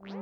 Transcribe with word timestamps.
Olá, 0.00 0.12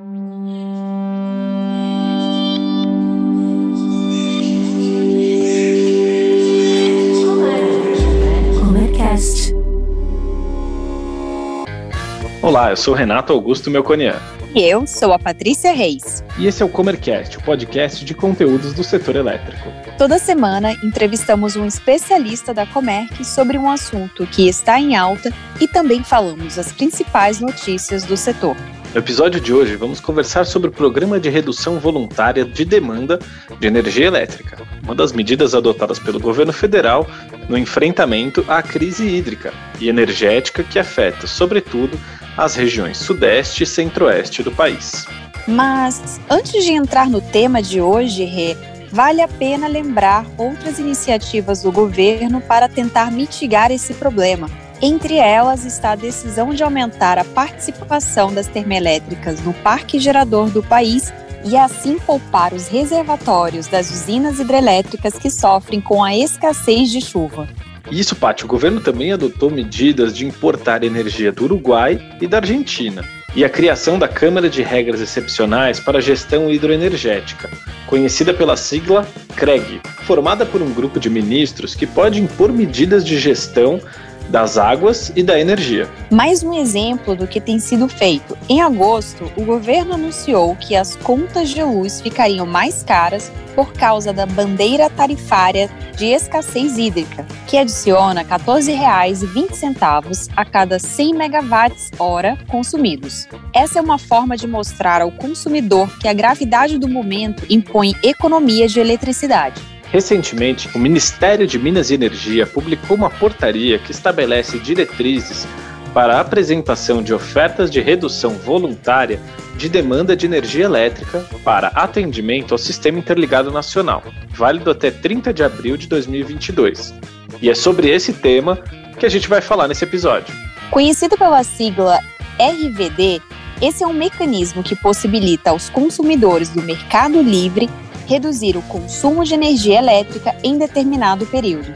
eu 12.70 12.76
sou 12.76 12.94
Renato 12.94 13.34
Augusto 13.34 13.70
Melconian. 13.70 14.16
E 14.54 14.62
eu 14.62 14.86
sou 14.86 15.12
a 15.12 15.18
Patrícia 15.18 15.74
Reis. 15.74 16.24
E 16.38 16.46
esse 16.46 16.62
é 16.62 16.64
o 16.64 16.70
Comercast, 16.70 17.36
o 17.36 17.42
podcast 17.42 18.02
de 18.02 18.14
conteúdos 18.14 18.72
do 18.72 18.82
setor 18.82 19.16
elétrico. 19.16 19.70
Toda 19.98 20.18
semana 20.18 20.72
entrevistamos 20.82 21.54
um 21.54 21.66
especialista 21.66 22.54
da 22.54 22.64
Comerc 22.64 23.22
sobre 23.22 23.58
um 23.58 23.70
assunto 23.70 24.26
que 24.26 24.48
está 24.48 24.80
em 24.80 24.96
alta 24.96 25.30
e 25.60 25.68
também 25.68 26.02
falamos 26.02 26.58
as 26.58 26.72
principais 26.72 27.40
notícias 27.40 28.04
do 28.04 28.16
setor. 28.16 28.56
No 28.96 29.00
episódio 29.00 29.38
de 29.38 29.52
hoje, 29.52 29.76
vamos 29.76 30.00
conversar 30.00 30.46
sobre 30.46 30.70
o 30.70 30.72
Programa 30.72 31.20
de 31.20 31.28
Redução 31.28 31.78
Voluntária 31.78 32.46
de 32.46 32.64
Demanda 32.64 33.18
de 33.60 33.66
Energia 33.66 34.06
Elétrica, 34.06 34.56
uma 34.82 34.94
das 34.94 35.12
medidas 35.12 35.54
adotadas 35.54 35.98
pelo 35.98 36.18
governo 36.18 36.50
federal 36.50 37.06
no 37.46 37.58
enfrentamento 37.58 38.42
à 38.48 38.62
crise 38.62 39.06
hídrica 39.06 39.52
e 39.78 39.90
energética 39.90 40.64
que 40.64 40.78
afeta, 40.78 41.26
sobretudo, 41.26 42.00
as 42.38 42.54
regiões 42.54 42.96
Sudeste 42.96 43.64
e 43.64 43.66
Centro-Oeste 43.66 44.42
do 44.42 44.50
país. 44.50 45.06
Mas, 45.46 46.18
antes 46.30 46.64
de 46.64 46.72
entrar 46.72 47.10
no 47.10 47.20
tema 47.20 47.60
de 47.60 47.82
hoje, 47.82 48.24
Rê, 48.24 48.56
vale 48.90 49.20
a 49.20 49.28
pena 49.28 49.68
lembrar 49.68 50.24
outras 50.38 50.78
iniciativas 50.78 51.62
do 51.62 51.70
governo 51.70 52.40
para 52.40 52.66
tentar 52.66 53.12
mitigar 53.12 53.70
esse 53.70 53.92
problema. 53.92 54.48
Entre 54.80 55.14
elas 55.14 55.64
está 55.64 55.92
a 55.92 55.96
decisão 55.96 56.52
de 56.52 56.62
aumentar 56.62 57.18
a 57.18 57.24
participação 57.24 58.32
das 58.32 58.46
termoelétricas 58.46 59.40
no 59.40 59.54
parque 59.54 59.98
gerador 59.98 60.50
do 60.50 60.62
país 60.62 61.12
e 61.44 61.56
assim 61.56 61.98
poupar 61.98 62.52
os 62.52 62.68
reservatórios 62.68 63.68
das 63.68 63.90
usinas 63.90 64.38
hidrelétricas 64.38 65.14
que 65.14 65.30
sofrem 65.30 65.80
com 65.80 66.04
a 66.04 66.14
escassez 66.14 66.90
de 66.90 67.00
chuva. 67.00 67.48
Isso, 67.90 68.16
Paty, 68.16 68.44
o 68.44 68.48
governo 68.48 68.80
também 68.80 69.12
adotou 69.12 69.48
medidas 69.48 70.14
de 70.14 70.26
importar 70.26 70.82
energia 70.82 71.32
do 71.32 71.44
Uruguai 71.44 71.98
e 72.20 72.26
da 72.26 72.38
Argentina, 72.38 73.04
e 73.34 73.44
a 73.44 73.48
criação 73.48 73.98
da 73.98 74.08
Câmara 74.08 74.50
de 74.50 74.60
Regras 74.60 75.00
Excepcionais 75.00 75.78
para 75.78 75.98
a 75.98 76.00
Gestão 76.00 76.50
Hidroenergética, 76.50 77.48
conhecida 77.86 78.34
pela 78.34 78.56
sigla 78.56 79.06
CREG, 79.36 79.80
formada 80.02 80.44
por 80.44 80.60
um 80.60 80.72
grupo 80.72 80.98
de 80.98 81.08
ministros 81.08 81.74
que 81.74 81.86
pode 81.86 82.20
impor 82.20 82.52
medidas 82.52 83.04
de 83.04 83.18
gestão 83.18 83.80
das 84.28 84.58
águas 84.58 85.12
e 85.14 85.22
da 85.22 85.38
energia. 85.38 85.88
Mais 86.10 86.42
um 86.42 86.52
exemplo 86.52 87.14
do 87.14 87.26
que 87.26 87.40
tem 87.40 87.58
sido 87.58 87.88
feito. 87.88 88.36
Em 88.48 88.60
agosto, 88.60 89.30
o 89.36 89.44
governo 89.44 89.94
anunciou 89.94 90.56
que 90.56 90.74
as 90.74 90.96
contas 90.96 91.48
de 91.48 91.62
luz 91.62 92.00
ficariam 92.00 92.46
mais 92.46 92.82
caras 92.82 93.30
por 93.54 93.72
causa 93.72 94.12
da 94.12 94.26
bandeira 94.26 94.90
tarifária 94.90 95.70
de 95.96 96.06
escassez 96.06 96.76
hídrica, 96.76 97.26
que 97.46 97.56
adiciona 97.56 98.20
R$ 98.20 98.28
14,20 98.28 100.28
a 100.36 100.44
cada 100.44 100.78
100 100.78 101.14
megawatts-hora 101.14 102.36
consumidos. 102.48 103.26
Essa 103.54 103.78
é 103.78 103.82
uma 103.82 103.98
forma 103.98 104.36
de 104.36 104.46
mostrar 104.46 105.00
ao 105.00 105.10
consumidor 105.10 105.88
que 105.98 106.06
a 106.06 106.12
gravidade 106.12 106.78
do 106.78 106.88
momento 106.88 107.44
impõe 107.48 107.94
economia 108.02 108.68
de 108.68 108.78
eletricidade. 108.78 109.75
Recentemente, 109.90 110.68
o 110.74 110.78
Ministério 110.78 111.46
de 111.46 111.58
Minas 111.58 111.90
e 111.90 111.94
Energia 111.94 112.46
publicou 112.46 112.96
uma 112.96 113.10
portaria 113.10 113.78
que 113.78 113.92
estabelece 113.92 114.58
diretrizes 114.58 115.46
para 115.94 116.16
a 116.16 116.20
apresentação 116.20 117.02
de 117.02 117.14
ofertas 117.14 117.70
de 117.70 117.80
redução 117.80 118.32
voluntária 118.32 119.20
de 119.56 119.68
demanda 119.68 120.14
de 120.14 120.26
energia 120.26 120.64
elétrica 120.64 121.24
para 121.42 121.68
atendimento 121.68 122.52
ao 122.52 122.58
Sistema 122.58 122.98
Interligado 122.98 123.50
Nacional, 123.50 124.02
válido 124.28 124.70
até 124.70 124.90
30 124.90 125.32
de 125.32 125.42
abril 125.42 125.76
de 125.76 125.86
2022. 125.86 126.92
E 127.40 127.48
é 127.48 127.54
sobre 127.54 127.88
esse 127.88 128.12
tema 128.12 128.58
que 128.98 129.06
a 129.06 129.08
gente 129.08 129.28
vai 129.28 129.40
falar 129.40 129.68
nesse 129.68 129.84
episódio. 129.84 130.34
Conhecido 130.70 131.16
pela 131.16 131.42
sigla 131.42 131.98
RVD, 132.38 133.22
esse 133.62 133.82
é 133.82 133.86
um 133.86 133.92
mecanismo 133.92 134.62
que 134.62 134.76
possibilita 134.76 135.50
aos 135.50 135.70
consumidores 135.70 136.50
do 136.50 136.62
mercado 136.62 137.22
livre 137.22 137.70
reduzir 138.06 138.56
o 138.56 138.62
consumo 138.62 139.24
de 139.24 139.34
energia 139.34 139.78
elétrica 139.78 140.34
em 140.42 140.56
determinado 140.56 141.26
período. 141.26 141.72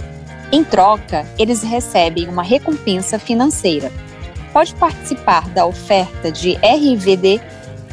Em 0.52 0.64
troca, 0.64 1.26
eles 1.38 1.62
recebem 1.62 2.28
uma 2.28 2.42
recompensa 2.42 3.18
financeira. 3.18 3.91
Pode 4.52 4.74
participar 4.74 5.48
da 5.50 5.66
oferta 5.66 6.30
de 6.30 6.56
RVD 6.56 7.41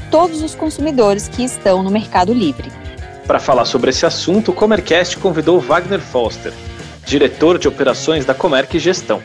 todos 0.09 0.41
os 0.41 0.55
consumidores 0.55 1.27
que 1.27 1.43
estão 1.43 1.83
no 1.83 1.91
Mercado 1.91 2.33
Livre. 2.33 2.71
Para 3.27 3.39
falar 3.39 3.65
sobre 3.65 3.89
esse 3.89 4.05
assunto, 4.05 4.51
o 4.51 4.53
Comercast 4.53 5.17
convidou 5.17 5.59
Wagner 5.59 5.99
Foster, 5.99 6.53
diretor 7.05 7.59
de 7.59 7.67
operações 7.67 8.25
da 8.25 8.33
Comerc 8.33 8.79
Gestão. 8.79 9.21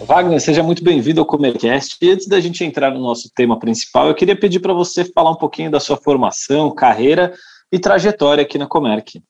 Wagner, 0.00 0.40
seja 0.40 0.62
muito 0.62 0.82
bem-vindo 0.82 1.20
ao 1.20 1.26
Comercast. 1.26 1.96
E 2.02 2.10
antes 2.10 2.26
da 2.26 2.40
gente 2.40 2.64
entrar 2.64 2.90
no 2.90 2.98
nosso 2.98 3.30
tema 3.32 3.58
principal, 3.58 4.08
eu 4.08 4.14
queria 4.14 4.34
pedir 4.34 4.58
para 4.58 4.72
você 4.72 5.04
falar 5.04 5.30
um 5.30 5.36
pouquinho 5.36 5.70
da 5.70 5.78
sua 5.78 5.96
formação, 5.96 6.74
carreira 6.74 7.32
e 7.72 7.78
trajetória 7.78 8.42
aqui 8.42 8.58
na 8.58 8.66
Comerc. 8.66 9.22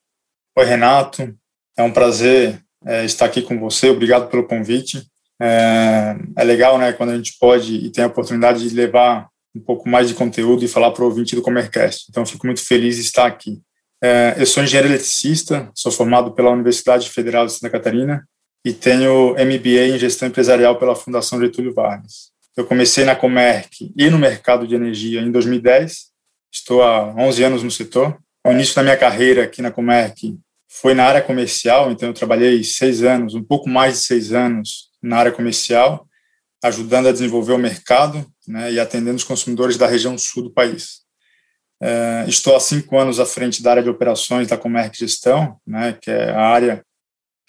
Oi, 0.56 0.64
Renato. 0.64 1.34
É 1.76 1.82
um 1.82 1.92
prazer 1.92 2.62
é, 2.84 3.04
estar 3.04 3.26
aqui 3.26 3.42
com 3.42 3.58
você. 3.58 3.90
Obrigado 3.90 4.28
pelo 4.28 4.46
convite. 4.46 5.06
É, 5.40 6.16
é, 6.36 6.44
legal, 6.44 6.78
né, 6.78 6.92
quando 6.92 7.10
a 7.10 7.16
gente 7.16 7.36
pode 7.38 7.74
e 7.74 7.90
tem 7.90 8.04
a 8.04 8.08
oportunidade 8.08 8.68
de 8.68 8.74
levar 8.74 9.28
um 9.54 9.60
pouco 9.60 9.88
mais 9.88 10.08
de 10.08 10.14
conteúdo 10.14 10.64
e 10.64 10.68
falar 10.68 10.90
para 10.90 11.02
o 11.02 11.06
ouvinte 11.06 11.34
do 11.34 11.42
Comercast. 11.42 12.06
Então, 12.08 12.26
fico 12.26 12.46
muito 12.46 12.64
feliz 12.64 12.96
de 12.96 13.02
estar 13.02 13.26
aqui. 13.26 13.60
É, 14.02 14.34
eu 14.38 14.46
sou 14.46 14.62
engenheiro 14.62 14.88
eletricista, 14.88 15.70
sou 15.74 15.92
formado 15.92 16.32
pela 16.32 16.50
Universidade 16.50 17.10
Federal 17.10 17.46
de 17.46 17.52
Santa 17.52 17.70
Catarina 17.70 18.26
e 18.64 18.72
tenho 18.72 19.32
MBA 19.32 19.94
em 19.94 19.98
Gestão 19.98 20.28
Empresarial 20.28 20.78
pela 20.78 20.94
Fundação 20.94 21.40
Getúlio 21.40 21.74
Vargas. 21.74 22.30
Eu 22.56 22.66
comecei 22.66 23.04
na 23.04 23.16
Comerc 23.16 23.92
e 23.96 24.10
no 24.10 24.18
mercado 24.18 24.66
de 24.66 24.74
energia 24.74 25.20
em 25.20 25.30
2010. 25.30 26.10
Estou 26.52 26.82
há 26.82 27.14
11 27.14 27.44
anos 27.44 27.62
no 27.62 27.70
setor 27.70 28.18
o 28.44 28.52
início 28.52 28.74
da 28.74 28.82
minha 28.82 28.96
carreira 28.96 29.44
aqui 29.44 29.60
na 29.60 29.70
Comerc 29.70 30.38
foi 30.68 30.94
na 30.94 31.04
área 31.04 31.20
comercial, 31.20 31.90
então 31.90 32.08
eu 32.08 32.14
trabalhei 32.14 32.62
seis 32.62 33.02
anos, 33.02 33.34
um 33.34 33.42
pouco 33.42 33.68
mais 33.68 33.94
de 33.94 34.00
seis 34.04 34.32
anos 34.32 34.90
na 35.02 35.16
área 35.16 35.32
comercial, 35.32 36.06
ajudando 36.62 37.08
a 37.08 37.12
desenvolver 37.12 37.52
o 37.52 37.58
mercado 37.58 38.24
né, 38.46 38.72
e 38.72 38.78
atendendo 38.78 39.16
os 39.16 39.24
consumidores 39.24 39.76
da 39.76 39.86
região 39.86 40.16
sul 40.16 40.44
do 40.44 40.52
país. 40.52 41.00
É, 41.82 42.24
estou 42.28 42.54
há 42.54 42.60
cinco 42.60 42.98
anos 42.98 43.18
à 43.18 43.26
frente 43.26 43.62
da 43.62 43.70
área 43.70 43.82
de 43.82 43.88
operações 43.88 44.46
da 44.46 44.56
Comerc 44.56 44.96
Gestão, 44.96 45.58
né, 45.66 45.98
que 46.00 46.10
é 46.10 46.30
a 46.30 46.40
área, 46.40 46.84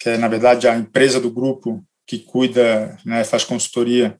que 0.00 0.08
é, 0.08 0.18
na 0.18 0.28
verdade, 0.28 0.66
a 0.66 0.76
empresa 0.76 1.20
do 1.20 1.30
grupo 1.30 1.84
que 2.06 2.18
cuida, 2.18 2.98
né, 3.04 3.22
faz 3.24 3.44
consultoria 3.44 4.18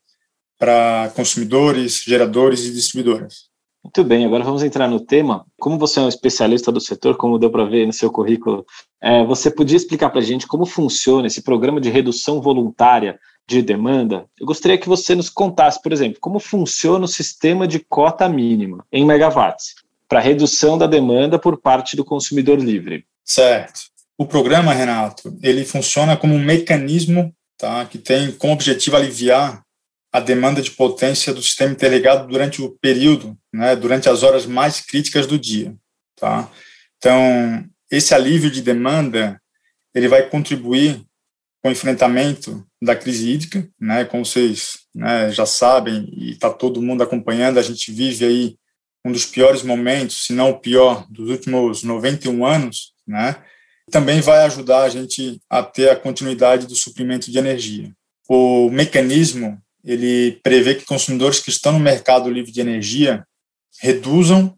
para 0.59 1.10
consumidores, 1.16 2.03
geradores 2.06 2.60
e 2.66 2.72
distribuidoras. 2.72 3.52
Muito 3.84 4.04
bem, 4.04 4.25
agora 4.25 4.44
vamos 4.44 4.62
entrar 4.62 4.88
no 4.88 5.00
tema. 5.00 5.44
Como 5.59 5.76
você 5.76 5.98
é 5.98 6.03
um 6.03 6.09
especialista 6.09 6.70
do 6.70 6.81
setor, 6.81 7.16
como 7.16 7.38
deu 7.38 7.50
para 7.50 7.65
ver 7.65 7.84
no 7.84 7.93
seu 7.93 8.10
currículo, 8.10 8.65
é, 9.00 9.25
você 9.25 9.50
podia 9.50 9.76
explicar 9.76 10.10
para 10.10 10.20
a 10.20 10.25
gente 10.25 10.47
como 10.47 10.65
funciona 10.65 11.26
esse 11.26 11.43
programa 11.43 11.81
de 11.81 11.91
redução 11.91 12.41
voluntária 12.41 13.19
de 13.47 13.60
demanda? 13.60 14.26
Eu 14.38 14.47
gostaria 14.47 14.78
que 14.78 14.88
você 14.88 15.16
nos 15.16 15.28
contasse, 15.28 15.82
por 15.82 15.92
exemplo, 15.92 16.19
como 16.21 16.38
funciona 16.38 17.04
o 17.04 17.09
sistema 17.09 17.66
de 17.66 17.81
cota 17.81 18.28
mínima 18.28 18.84
em 18.92 19.04
megawatts 19.04 19.75
para 20.09 20.21
redução 20.21 20.78
da 20.78 20.87
demanda 20.87 21.38
por 21.38 21.60
parte 21.60 21.97
do 21.97 22.04
consumidor 22.04 22.60
livre. 22.60 23.04
Certo. 23.25 23.81
O 24.16 24.26
programa, 24.26 24.72
Renato, 24.72 25.37
ele 25.42 25.65
funciona 25.65 26.16
como 26.16 26.34
um 26.34 26.44
mecanismo 26.44 27.34
tá, 27.59 27.84
que 27.87 27.98
tem 27.98 28.31
como 28.32 28.53
objetivo 28.53 28.97
aliviar 28.97 29.62
a 30.12 30.21
demanda 30.21 30.61
de 30.61 30.73
potência 30.73 31.33
do 31.33 31.43
sistema 31.43 31.73
interligado 31.73 32.28
durante 32.28 32.61
o 32.61 32.77
período, 32.81 33.37
né, 33.53 33.75
durante 33.75 34.09
as 34.09 34.22
horas 34.22 34.45
mais 34.45 34.81
críticas 34.81 35.27
do 35.27 35.39
dia. 35.39 35.75
Tá? 36.16 36.51
Então, 36.98 37.65
esse 37.91 38.15
alívio 38.15 38.51
de 38.51 38.60
demanda 38.60 39.41
ele 39.95 40.09
vai 40.09 40.28
contribuir 40.28 41.03
com 41.63 41.69
o 41.69 41.72
enfrentamento 41.72 42.66
da 42.83 42.95
crise 42.97 43.31
hídrica, 43.31 43.69
né, 43.81 44.04
como 44.04 44.25
vocês 44.25 44.81
né, 44.95 45.31
já 45.31 45.47
sabem 45.47 46.09
e 46.13 46.33
está 46.33 46.51
todo 46.51 46.83
mundo 46.83 47.03
acompanhando, 47.03 47.59
a 47.59 47.63
gente 47.63 47.92
vive 47.92 48.25
aí 48.25 48.57
um 49.04 49.13
dos 49.13 49.25
piores 49.25 49.63
momentos, 49.63 50.27
se 50.27 50.33
não 50.33 50.51
o 50.51 50.60
pior, 50.60 51.07
dos 51.10 51.31
últimos 51.31 51.83
91 51.83 52.45
anos, 52.45 52.92
né, 53.07 53.36
também 53.91 54.21
vai 54.21 54.45
ajudar 54.45 54.83
a 54.83 54.89
gente 54.89 55.41
a 55.48 55.63
ter 55.63 55.91
a 55.91 55.97
continuidade 55.97 56.66
do 56.66 56.75
suprimento 56.75 57.31
de 57.31 57.39
energia. 57.39 57.92
O 58.28 58.71
mecanismo 58.71 59.60
ele 59.84 60.41
prevê 60.43 60.75
que 60.75 60.84
consumidores 60.84 61.41
que 61.41 61.51
estão 61.51 61.73
no 61.73 61.81
mercado 61.81 62.31
livre 62.31 62.53
de 62.53 62.61
energia 62.61 63.27
reduzam 63.81 64.57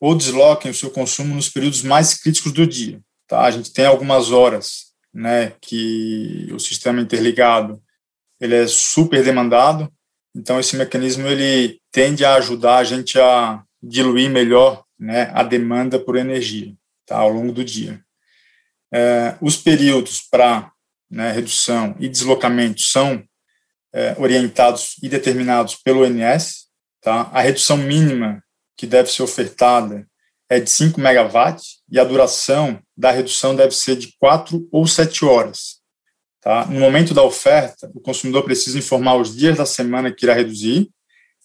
ou 0.00 0.14
desloquem 0.14 0.70
o 0.70 0.74
seu 0.74 0.90
consumo 0.90 1.34
nos 1.34 1.48
períodos 1.48 1.82
mais 1.82 2.14
críticos 2.14 2.52
do 2.52 2.66
dia. 2.66 3.00
Tá? 3.26 3.42
A 3.42 3.50
gente 3.50 3.72
tem 3.72 3.86
algumas 3.86 4.30
horas 4.30 4.92
né, 5.12 5.52
que 5.60 6.48
o 6.52 6.58
sistema 6.58 7.00
interligado 7.00 7.82
ele 8.40 8.54
é 8.54 8.66
super 8.66 9.24
demandado, 9.24 9.92
então 10.34 10.60
esse 10.60 10.76
mecanismo 10.76 11.26
ele 11.26 11.80
tende 11.90 12.24
a 12.24 12.34
ajudar 12.34 12.78
a 12.78 12.84
gente 12.84 13.18
a 13.18 13.62
diluir 13.82 14.30
melhor 14.30 14.84
né, 14.98 15.30
a 15.34 15.42
demanda 15.42 15.98
por 15.98 16.16
energia 16.16 16.72
tá, 17.06 17.16
ao 17.16 17.30
longo 17.30 17.52
do 17.52 17.64
dia. 17.64 18.00
É, 18.92 19.36
os 19.40 19.56
períodos 19.56 20.20
para 20.20 20.70
né, 21.10 21.32
redução 21.32 21.96
e 21.98 22.08
deslocamento 22.08 22.80
são 22.80 23.24
é, 23.98 24.14
orientados 24.16 24.94
e 25.02 25.08
determinados 25.08 25.74
pelo 25.74 26.04
ONS. 26.04 26.68
Tá? 27.02 27.28
A 27.32 27.40
redução 27.40 27.76
mínima 27.76 28.40
que 28.76 28.86
deve 28.86 29.10
ser 29.10 29.24
ofertada 29.24 30.06
é 30.48 30.60
de 30.60 30.70
5 30.70 31.00
megawatts 31.00 31.78
e 31.90 31.98
a 31.98 32.04
duração 32.04 32.80
da 32.96 33.10
redução 33.10 33.56
deve 33.56 33.74
ser 33.74 33.96
de 33.96 34.14
4 34.20 34.68
ou 34.70 34.86
7 34.86 35.24
horas. 35.24 35.80
Tá? 36.40 36.64
No 36.66 36.78
momento 36.78 37.12
da 37.12 37.24
oferta, 37.24 37.90
o 37.92 38.00
consumidor 38.00 38.44
precisa 38.44 38.78
informar 38.78 39.16
os 39.16 39.36
dias 39.36 39.56
da 39.56 39.66
semana 39.66 40.12
que 40.12 40.24
irá 40.24 40.32
reduzir, 40.32 40.88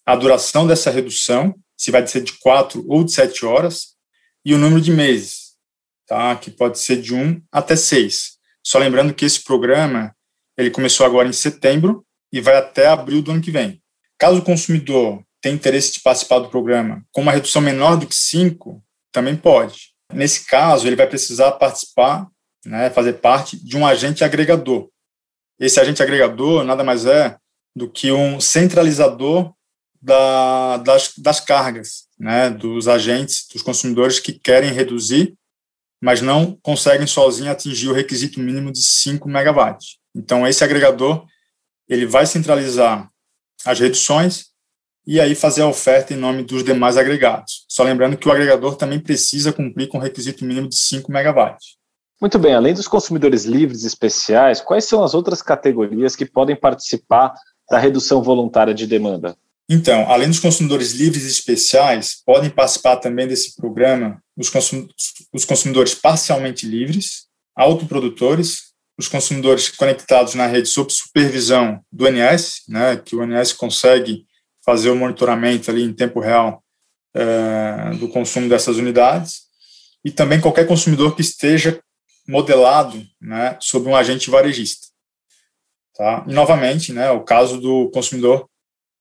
a 0.05 0.15
duração 0.15 0.67
dessa 0.67 0.91
redução, 0.91 1.55
se 1.75 1.89
vai 1.89 2.05
ser 2.05 2.21
de 2.21 2.33
4 2.33 2.85
ou 2.87 3.03
de 3.03 3.13
7 3.13 3.45
horas, 3.45 3.95
e 4.45 4.53
o 4.53 4.59
número 4.59 4.79
de 4.79 4.91
meses, 4.91 5.53
tá? 6.05 6.35
que 6.35 6.51
pode 6.51 6.77
ser 6.77 7.01
de 7.01 7.15
1 7.15 7.41
até 7.51 7.75
6. 7.75 8.33
Só 8.63 8.77
lembrando 8.77 9.13
que 9.13 9.25
esse 9.25 9.43
programa 9.43 10.15
ele 10.55 10.69
começou 10.69 11.03
agora 11.03 11.27
em 11.27 11.33
setembro 11.33 12.05
e 12.33 12.41
vai 12.41 12.57
até 12.57 12.87
abril 12.87 13.21
do 13.21 13.31
ano 13.31 13.41
que 13.41 13.51
vem. 13.51 13.81
Caso 14.17 14.39
o 14.39 14.43
consumidor 14.43 15.23
tenha 15.39 15.55
interesse 15.55 15.93
de 15.93 16.01
participar 16.01 16.39
do 16.39 16.49
programa 16.49 17.05
com 17.11 17.21
uma 17.21 17.31
redução 17.31 17.61
menor 17.61 17.95
do 17.95 18.07
que 18.07 18.15
5, 18.15 18.83
também 19.11 19.35
pode. 19.35 19.93
Nesse 20.11 20.45
caso, 20.45 20.87
ele 20.87 20.95
vai 20.95 21.07
precisar 21.07 21.51
participar, 21.53 22.27
né, 22.65 22.89
fazer 22.89 23.13
parte 23.13 23.55
de 23.63 23.77
um 23.77 23.85
agente 23.85 24.23
agregador. 24.23 24.89
Esse 25.59 25.79
agente 25.79 26.01
agregador 26.01 26.63
nada 26.63 26.83
mais 26.83 27.05
é 27.05 27.37
do 27.75 27.89
que 27.89 28.11
um 28.11 28.41
centralizador 28.41 29.53
da, 30.01 30.77
das, 30.77 31.13
das 31.17 31.39
cargas, 31.39 32.07
né, 32.19 32.49
dos 32.49 32.87
agentes, 32.87 33.47
dos 33.53 33.61
consumidores 33.61 34.19
que 34.19 34.33
querem 34.33 34.73
reduzir 34.73 35.37
mas 36.03 36.21
não 36.21 36.59
conseguem 36.61 37.07
sozinho 37.07 37.49
atingir 37.49 37.87
o 37.87 37.93
requisito 37.93 38.37
mínimo 38.37 38.73
de 38.73 38.83
5 38.83 39.29
megawatts. 39.29 39.99
Então, 40.13 40.45
esse 40.45 40.61
agregador 40.61 41.25
ele 41.87 42.05
vai 42.05 42.25
centralizar 42.25 43.09
as 43.65 43.79
reduções 43.79 44.45
e 45.05 45.19
aí 45.19 45.35
fazer 45.35 45.61
a 45.61 45.67
oferta 45.67 46.13
em 46.13 46.17
nome 46.17 46.43
dos 46.43 46.63
demais 46.63 46.97
agregados. 46.97 47.65
Só 47.67 47.83
lembrando 47.83 48.17
que 48.17 48.27
o 48.27 48.31
agregador 48.31 48.75
também 48.75 48.99
precisa 48.99 49.51
cumprir 49.51 49.87
com 49.87 49.97
o 49.97 50.01
requisito 50.01 50.45
mínimo 50.45 50.69
de 50.69 50.77
5 50.77 51.11
megawatts. 51.11 51.75
Muito 52.21 52.39
bem, 52.39 52.53
além 52.53 52.73
dos 52.73 52.87
consumidores 52.87 53.43
livres 53.43 53.83
especiais, 53.83 54.61
quais 54.61 54.85
são 54.85 55.03
as 55.03 55.13
outras 55.13 55.41
categorias 55.41 56.15
que 56.15 56.25
podem 56.25 56.55
participar 56.55 57.33
da 57.69 57.77
redução 57.77 58.23
voluntária 58.23 58.73
de 58.73 58.87
demanda? 58.87 59.35
Então, 59.69 60.09
além 60.09 60.29
dos 60.29 60.39
consumidores 60.39 60.91
livres 60.91 61.23
e 61.23 61.29
especiais, 61.29 62.21
podem 62.25 62.49
participar 62.49 62.97
também 62.97 63.27
desse 63.27 63.55
programa 63.55 64.21
os 64.37 65.45
consumidores 65.45 65.95
parcialmente 65.95 66.65
livres, 66.65 67.27
autoprodutores, 67.55 68.72
os 68.97 69.07
consumidores 69.07 69.69
conectados 69.69 70.35
na 70.35 70.45
rede 70.45 70.69
sob 70.69 70.91
supervisão 70.91 71.83
do 71.91 72.05
ONS, 72.05 72.63
né, 72.67 72.95
que 72.97 73.15
o 73.15 73.21
ONS 73.21 73.53
consegue 73.53 74.25
fazer 74.63 74.89
o 74.89 74.95
monitoramento 74.95 75.69
ali 75.71 75.83
em 75.83 75.93
tempo 75.93 76.19
real 76.19 76.63
é, 77.15 77.95
do 77.99 78.07
consumo 78.07 78.47
dessas 78.47 78.77
unidades, 78.77 79.43
e 80.05 80.11
também 80.11 80.39
qualquer 80.39 80.67
consumidor 80.67 81.15
que 81.15 81.21
esteja 81.21 81.81
modelado 82.27 83.03
né, 83.21 83.57
sob 83.59 83.87
um 83.87 83.95
agente 83.95 84.29
varejista. 84.29 84.87
Tá? 85.95 86.25
E, 86.27 86.33
novamente, 86.33 86.93
né, 86.93 87.11
o 87.11 87.23
caso 87.23 87.59
do 87.59 87.89
consumidor 87.91 88.49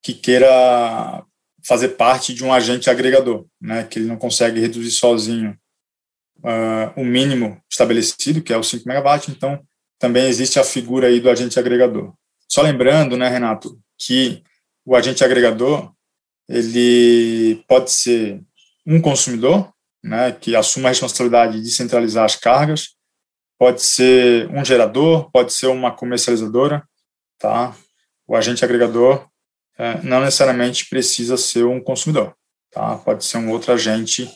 que 0.02 0.14
queira 0.14 1.24
fazer 1.64 1.90
parte 1.90 2.34
de 2.34 2.44
um 2.44 2.52
agente 2.52 2.90
agregador, 2.90 3.46
né, 3.60 3.84
que 3.84 3.98
ele 3.98 4.08
não 4.08 4.16
consegue 4.16 4.60
reduzir 4.60 4.90
sozinho 4.90 5.56
uh, 6.38 7.00
o 7.00 7.04
mínimo 7.04 7.60
estabelecido, 7.70 8.42
que 8.42 8.52
é 8.52 8.56
o 8.56 8.64
5 8.64 8.86
megawatts, 8.86 9.28
então 9.28 9.62
também 10.02 10.26
existe 10.26 10.58
a 10.58 10.64
figura 10.64 11.06
aí 11.06 11.20
do 11.20 11.30
agente 11.30 11.60
agregador. 11.60 12.12
Só 12.48 12.60
lembrando, 12.60 13.16
né, 13.16 13.28
Renato, 13.28 13.78
que 13.96 14.42
o 14.84 14.96
agente 14.96 15.22
agregador, 15.22 15.92
ele 16.48 17.62
pode 17.68 17.92
ser 17.92 18.42
um 18.84 19.00
consumidor, 19.00 19.72
né, 20.02 20.32
que 20.32 20.56
assuma 20.56 20.88
a 20.88 20.90
responsabilidade 20.90 21.62
de 21.62 21.70
centralizar 21.70 22.24
as 22.24 22.34
cargas, 22.34 22.96
pode 23.56 23.80
ser 23.80 24.50
um 24.50 24.64
gerador, 24.64 25.30
pode 25.30 25.52
ser 25.52 25.68
uma 25.68 25.92
comercializadora, 25.92 26.82
tá? 27.38 27.72
O 28.26 28.34
agente 28.34 28.64
agregador 28.64 29.28
é, 29.78 30.02
não 30.02 30.20
necessariamente 30.20 30.88
precisa 30.88 31.36
ser 31.36 31.64
um 31.64 31.80
consumidor, 31.80 32.34
tá? 32.72 32.96
Pode 32.96 33.24
ser 33.24 33.36
um 33.36 33.52
outro 33.52 33.72
agente 33.72 34.28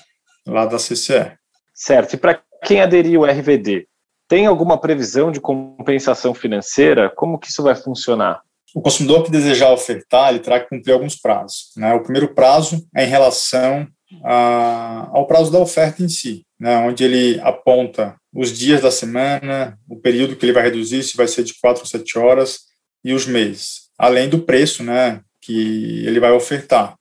lá 0.47 0.65
da 0.65 0.77
CCE. 0.77 1.37
Certo. 1.75 2.15
E 2.15 2.17
para 2.17 2.41
quem 2.65 2.81
aderiu 2.81 3.25
ao 3.25 3.33
RVD, 3.33 3.89
tem 4.29 4.47
alguma 4.47 4.79
previsão 4.79 5.31
de 5.31 5.41
compensação 5.41 6.35
financeira? 6.35 7.11
Como 7.11 7.39
que 7.39 7.49
isso 7.49 7.63
vai 7.63 7.75
funcionar? 7.75 8.41
O 8.75 8.81
consumidor 8.81 9.25
que 9.25 9.31
desejar 9.31 9.73
ofertar, 9.73 10.31
ele 10.31 10.41
terá 10.41 10.61
que 10.61 10.69
cumprir 10.69 10.93
alguns 10.93 11.17
prazos. 11.17 11.71
Né? 11.77 11.95
O 11.95 12.03
primeiro 12.03 12.35
prazo 12.35 12.87
é 12.95 13.05
em 13.05 13.09
relação 13.09 13.87
a, 14.25 15.09
ao 15.13 15.27
prazo 15.27 15.51
da 15.51 15.59
oferta 15.59 16.03
em 16.03 16.09
si, 16.09 16.45
né? 16.59 16.77
onde 16.79 17.05
ele 17.05 17.41
aponta 17.41 18.17
os 18.35 18.53
dias 18.53 18.83
da 18.83 18.91
semana, 18.91 19.79
o 19.89 19.97
período 19.97 20.37
que 20.37 20.45
ele 20.45 20.53
vai 20.53 20.65
reduzir, 20.65 21.03
se 21.03 21.17
vai 21.17 21.27
ser 21.27 21.43
de 21.43 21.55
4 21.59 21.83
ou 21.83 21.87
7 21.87 22.19
horas, 22.19 22.67
e 23.03 23.15
os 23.15 23.25
meses. 23.25 23.89
Além 23.97 24.29
do 24.29 24.41
preço, 24.41 24.83
né, 24.83 25.21
que 25.41 26.05
ele 26.05 26.19
vai 26.19 26.33
ofertar. 26.33 26.97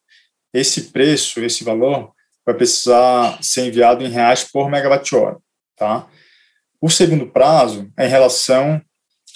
Esse 0.54 0.84
preço, 0.84 1.44
esse 1.44 1.64
valor, 1.64 2.12
vai 2.46 2.56
precisar 2.56 3.40
ser 3.42 3.66
enviado 3.66 4.04
em 4.04 4.10
reais 4.10 4.44
por 4.44 4.70
megawatt-hora, 4.70 5.38
tá? 5.76 6.08
O 6.86 6.90
segundo 6.92 7.26
prazo 7.26 7.92
é 7.98 8.06
em 8.06 8.10
relação 8.10 8.80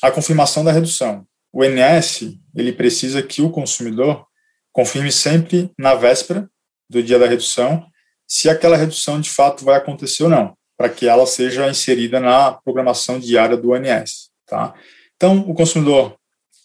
à 0.04 0.12
confirmação 0.12 0.64
da 0.64 0.72
redução. 0.72 1.26
O 1.52 1.64
NS, 1.64 2.38
ele 2.56 2.72
precisa 2.72 3.24
que 3.24 3.42
o 3.42 3.50
consumidor 3.50 4.24
confirme 4.72 5.12
sempre 5.12 5.72
na 5.76 5.96
véspera 5.96 6.48
do 6.88 7.02
dia 7.02 7.18
da 7.18 7.26
redução 7.26 7.90
se 8.28 8.48
aquela 8.52 8.78
redução 8.78 9.20
de 9.20 9.32
fato 9.32 9.66
vai 9.66 9.78
acontecer 9.78 10.26
ou 10.26 10.30
não, 10.30 10.56
para 10.78 10.90
que 10.90 11.08
ela 11.08 11.26
seja 11.26 11.68
inserida 11.68 12.20
na 12.20 12.52
programação 12.52 13.20
diária 13.20 13.58
do 13.58 13.72
ONS, 13.72 14.30
tá? 14.46 14.76
Então, 15.16 15.40
o 15.40 15.56
consumidor 15.56 16.20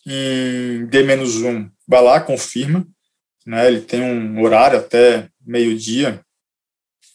em 0.06 0.84
D-1 0.84 1.70
vai 1.88 2.02
lá, 2.02 2.20
confirma, 2.20 2.86
né, 3.46 3.68
ele 3.68 3.80
tem 3.80 4.02
um 4.02 4.38
horário 4.42 4.80
até 4.80 5.30
meio-dia, 5.40 6.20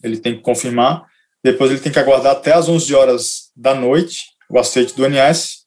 ele 0.04 0.18
tem 0.18 0.38
que 0.38 0.42
confirmar, 0.42 1.07
depois 1.43 1.71
ele 1.71 1.79
tem 1.79 1.91
que 1.91 1.99
aguardar 1.99 2.33
até 2.33 2.53
as 2.53 2.67
11 2.67 2.93
horas 2.93 3.51
da 3.55 3.73
noite 3.73 4.37
o 4.49 4.57
aceite 4.57 4.95
do 4.95 5.07
NS, 5.07 5.65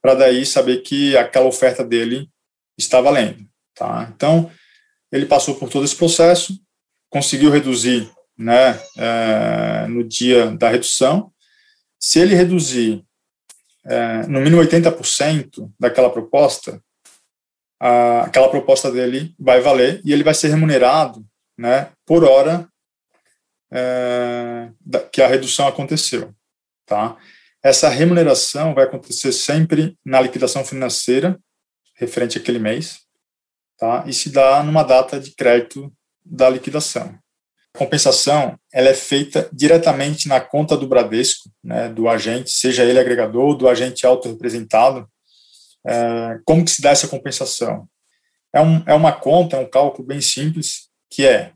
para 0.00 0.14
daí 0.14 0.46
saber 0.46 0.82
que 0.82 1.16
aquela 1.16 1.46
oferta 1.46 1.84
dele 1.84 2.30
está 2.78 3.00
valendo. 3.00 3.44
Tá? 3.74 4.10
Então, 4.14 4.50
ele 5.10 5.26
passou 5.26 5.56
por 5.56 5.68
todo 5.68 5.84
esse 5.84 5.96
processo, 5.96 6.56
conseguiu 7.10 7.50
reduzir 7.50 8.08
né, 8.38 8.80
é, 8.96 9.86
no 9.88 10.04
dia 10.04 10.50
da 10.52 10.68
redução. 10.68 11.32
Se 11.98 12.20
ele 12.20 12.34
reduzir 12.34 13.02
é, 13.84 14.26
no 14.26 14.40
mínimo 14.40 14.62
80% 14.62 15.70
daquela 15.78 16.10
proposta, 16.10 16.80
a, 17.80 18.22
aquela 18.22 18.48
proposta 18.48 18.90
dele 18.90 19.34
vai 19.38 19.60
valer 19.60 20.00
e 20.04 20.12
ele 20.12 20.22
vai 20.24 20.34
ser 20.34 20.48
remunerado 20.48 21.26
né, 21.58 21.90
por 22.04 22.24
hora 22.24 22.68
é, 23.72 24.70
que 25.12 25.22
a 25.22 25.26
redução 25.26 25.66
aconteceu. 25.66 26.34
Tá? 26.84 27.16
Essa 27.62 27.88
remuneração 27.88 28.74
vai 28.74 28.84
acontecer 28.84 29.32
sempre 29.32 29.98
na 30.04 30.20
liquidação 30.20 30.64
financeira 30.64 31.38
referente 31.96 32.38
àquele 32.38 32.58
mês 32.58 33.00
tá? 33.78 34.04
e 34.06 34.12
se 34.12 34.30
dá 34.30 34.62
numa 34.62 34.82
data 34.82 35.18
de 35.18 35.34
crédito 35.34 35.92
da 36.24 36.48
liquidação 36.48 37.18
compensação 37.76 38.58
ela 38.72 38.88
é 38.88 38.94
feita 38.94 39.48
diretamente 39.52 40.26
na 40.26 40.40
conta 40.40 40.76
do 40.76 40.88
Bradesco, 40.88 41.50
né, 41.62 41.88
do 41.88 42.08
agente, 42.08 42.50
seja 42.50 42.82
ele 42.84 42.98
agregador 42.98 43.54
do 43.54 43.68
agente 43.68 44.06
autorrepresentado. 44.06 45.06
É, 45.86 46.38
como 46.44 46.64
que 46.64 46.70
se 46.70 46.82
dá 46.82 46.90
essa 46.90 47.06
compensação? 47.06 47.86
É, 48.52 48.60
um, 48.60 48.82
é 48.86 48.94
uma 48.94 49.12
conta, 49.12 49.56
é 49.56 49.60
um 49.60 49.70
cálculo 49.70 50.06
bem 50.06 50.20
simples, 50.20 50.88
que 51.10 51.24
é 51.24 51.52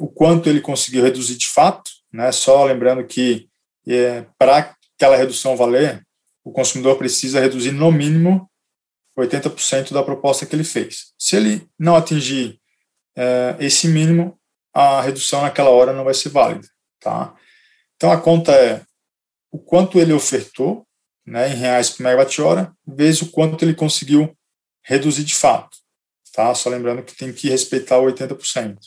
o 0.00 0.08
quanto 0.08 0.48
ele 0.48 0.60
conseguiu 0.60 1.02
reduzir 1.02 1.36
de 1.36 1.46
fato, 1.46 1.90
né, 2.12 2.32
só 2.32 2.64
lembrando 2.64 3.04
que 3.06 3.48
é, 3.86 4.26
para 4.38 4.74
aquela 4.96 5.16
redução 5.16 5.56
valer, 5.56 6.02
o 6.42 6.50
consumidor 6.50 6.96
precisa 6.96 7.40
reduzir 7.40 7.70
no 7.70 7.92
mínimo 7.92 8.50
80% 9.18 9.92
da 9.92 10.02
proposta 10.02 10.46
que 10.46 10.56
ele 10.56 10.64
fez. 10.64 11.12
Se 11.18 11.36
ele 11.36 11.68
não 11.78 11.94
atingir 11.94 12.58
é, 13.16 13.56
esse 13.60 13.88
mínimo, 13.88 14.38
a 14.72 15.02
redução 15.02 15.42
naquela 15.42 15.70
hora 15.70 15.92
não 15.92 16.04
vai 16.04 16.14
ser 16.14 16.30
válida, 16.30 16.66
tá? 16.98 17.34
Então 17.96 18.10
a 18.10 18.20
conta 18.20 18.52
é 18.52 18.82
o 19.52 19.58
quanto 19.58 19.98
ele 19.98 20.12
ofertou, 20.12 20.86
né, 21.26 21.50
em 21.50 21.56
reais 21.56 21.90
por 21.90 22.02
megawatt-hora, 22.02 22.72
vezes 22.86 23.20
o 23.20 23.30
quanto 23.30 23.62
ele 23.64 23.74
conseguiu 23.74 24.34
reduzir 24.82 25.24
de 25.24 25.34
fato. 25.34 25.76
tá? 26.32 26.54
Só 26.54 26.70
lembrando 26.70 27.02
que 27.02 27.14
tem 27.14 27.32
que 27.32 27.50
respeitar 27.50 27.98
80%. 27.98 28.78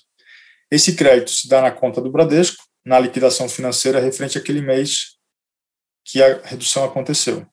Esse 0.73 0.95
crédito 0.95 1.29
se 1.29 1.47
dá 1.47 1.61
na 1.61 1.71
conta 1.71 2.01
do 2.01 2.09
Bradesco, 2.09 2.63
na 2.83 2.99
liquidação 2.99 3.47
financeira 3.47 3.99
referente 3.99 4.39
àquele 4.39 4.59
mês 4.59 5.19
que 6.03 6.19
a 6.19 6.41
redução 6.41 6.83
aconteceu. 6.83 7.45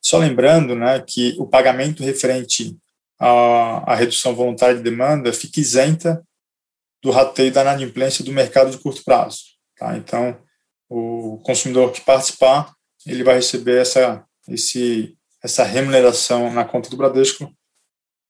Só 0.00 0.16
lembrando 0.16 0.74
né, 0.74 0.98
que 1.06 1.36
o 1.38 1.46
pagamento 1.46 2.02
referente 2.02 2.74
à, 3.18 3.92
à 3.92 3.94
redução 3.94 4.34
voluntária 4.34 4.76
de 4.76 4.82
demanda 4.82 5.30
fica 5.30 5.60
isenta 5.60 6.26
do 7.02 7.10
rateio 7.10 7.52
da 7.52 7.60
inadimplência 7.60 8.24
do 8.24 8.32
mercado 8.32 8.70
de 8.70 8.78
curto 8.78 9.04
prazo. 9.04 9.42
Tá? 9.76 9.94
Então, 9.98 10.42
o 10.88 11.36
consumidor 11.44 11.92
que 11.92 12.00
participar, 12.00 12.74
ele 13.06 13.22
vai 13.22 13.34
receber 13.34 13.78
essa, 13.78 14.24
esse, 14.48 15.18
essa 15.44 15.64
remuneração 15.64 16.50
na 16.50 16.64
conta 16.64 16.88
do 16.88 16.96
Bradesco 16.96 17.54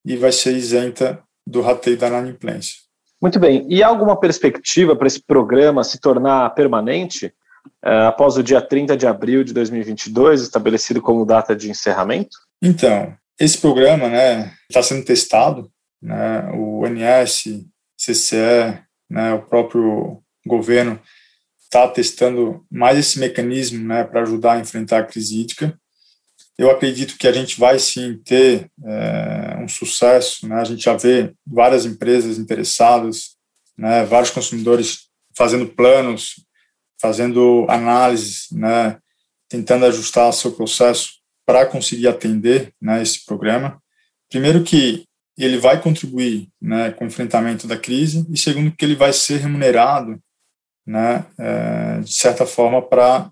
e 0.04 0.16
vai 0.16 0.32
ser 0.32 0.56
isenta 0.56 1.22
do 1.46 1.60
rateio 1.60 1.96
da 1.96 2.08
inadimplência. 2.08 2.82
Muito 3.22 3.38
bem. 3.38 3.64
E 3.68 3.82
há 3.82 3.86
alguma 3.86 4.18
perspectiva 4.18 4.96
para 4.96 5.06
esse 5.06 5.22
programa 5.22 5.84
se 5.84 6.00
tornar 6.00 6.50
permanente? 6.50 7.32
uh, 7.84 8.06
após 8.08 8.36
o 8.36 8.42
dia 8.42 8.60
30 8.60 8.96
de 8.96 9.06
abril 9.06 9.44
de 9.44 9.52
2022, 9.52 10.42
estabelecido 10.42 11.00
como 11.00 11.26
data 11.26 11.54
de 11.54 11.70
encerramento? 11.70 12.38
Então, 12.60 13.14
esse 13.38 13.58
programa 13.58 14.08
né, 14.08 14.52
está 14.68 14.82
sendo 14.82 15.04
testado, 15.04 15.70
né, 16.00 16.50
o 16.54 16.86
NS, 16.86 17.64
CCE, 17.96 18.78
né, 19.10 19.34
o 19.34 19.42
próprio 19.42 20.22
governo 20.46 20.98
está 21.62 21.88
testando 21.88 22.64
mais 22.70 22.98
esse 22.98 23.18
mecanismo 23.18 23.86
né, 23.86 24.04
para 24.04 24.22
ajudar 24.22 24.54
a 24.54 24.60
enfrentar 24.60 24.98
a 24.98 25.04
crise 25.04 25.40
hídrica. 25.40 25.78
Eu 26.58 26.70
acredito 26.70 27.16
que 27.16 27.26
a 27.26 27.32
gente 27.32 27.58
vai 27.58 27.78
sim 27.78 28.18
ter 28.24 28.70
é, 28.84 29.58
um 29.62 29.68
sucesso. 29.68 30.46
Né? 30.46 30.56
A 30.56 30.64
gente 30.64 30.84
já 30.84 30.96
vê 30.96 31.32
várias 31.46 31.86
empresas 31.86 32.38
interessadas, 32.38 33.36
né, 33.76 34.04
vários 34.04 34.30
consumidores 34.30 35.08
fazendo 35.34 35.66
planos 35.66 36.34
fazendo 37.02 37.66
análises, 37.68 38.46
né, 38.52 38.96
tentando 39.48 39.84
ajustar 39.86 40.32
seu 40.32 40.52
processo 40.52 41.14
para 41.44 41.66
conseguir 41.66 42.06
atender 42.06 42.72
né, 42.80 43.02
esse 43.02 43.26
programa. 43.26 43.82
Primeiro 44.30 44.62
que 44.62 45.04
ele 45.36 45.58
vai 45.58 45.82
contribuir 45.82 46.48
né, 46.60 46.92
com 46.92 47.04
o 47.04 47.08
enfrentamento 47.08 47.66
da 47.66 47.76
crise 47.76 48.24
e 48.30 48.38
segundo 48.38 48.70
que 48.70 48.84
ele 48.84 48.94
vai 48.94 49.12
ser 49.12 49.38
remunerado, 49.40 50.16
né, 50.86 51.26
é, 51.36 52.00
de 52.00 52.14
certa 52.14 52.46
forma, 52.46 52.80
para 52.80 53.28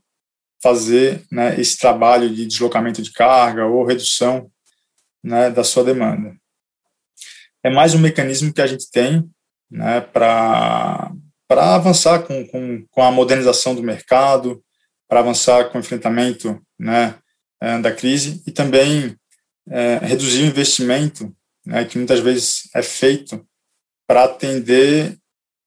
fazer 0.62 1.24
né, 1.30 1.58
esse 1.58 1.78
trabalho 1.78 2.28
de 2.28 2.46
deslocamento 2.46 3.02
de 3.02 3.12
carga 3.12 3.66
ou 3.66 3.84
redução 3.84 4.50
né, 5.22 5.50
da 5.50 5.64
sua 5.64 5.84
demanda. 5.84 6.34
É 7.62 7.70
mais 7.70 7.94
um 7.94 7.98
mecanismo 7.98 8.52
que 8.52 8.62
a 8.62 8.66
gente 8.66 8.90
tem 8.90 9.28
né, 9.70 10.00
para 10.00 11.12
avançar 11.48 12.22
com, 12.22 12.46
com, 12.46 12.84
com, 12.90 13.02
a 13.02 13.10
modernização 13.10 13.74
do 13.74 13.82
mercado, 13.82 14.62
para 15.08 15.20
avançar 15.20 15.70
com 15.70 15.78
o 15.78 15.80
enfrentamento 15.80 16.60
né, 16.78 17.16
é, 17.60 17.78
da 17.78 17.92
crise 17.92 18.42
e 18.46 18.50
também 18.50 19.16
é, 19.68 19.98
reduzir 19.98 20.42
o 20.42 20.46
investimento, 20.46 21.34
né, 21.64 21.84
que 21.84 21.98
muitas 21.98 22.20
vezes 22.20 22.68
é 22.74 22.82
feito 22.82 23.46
para 24.06 24.24
atender 24.24 25.16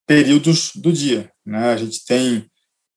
períodos 0.08 0.72
do 0.76 0.92
dia. 0.92 1.32
Né? 1.46 1.72
A 1.72 1.78
gente 1.78 2.04
tem 2.06 2.50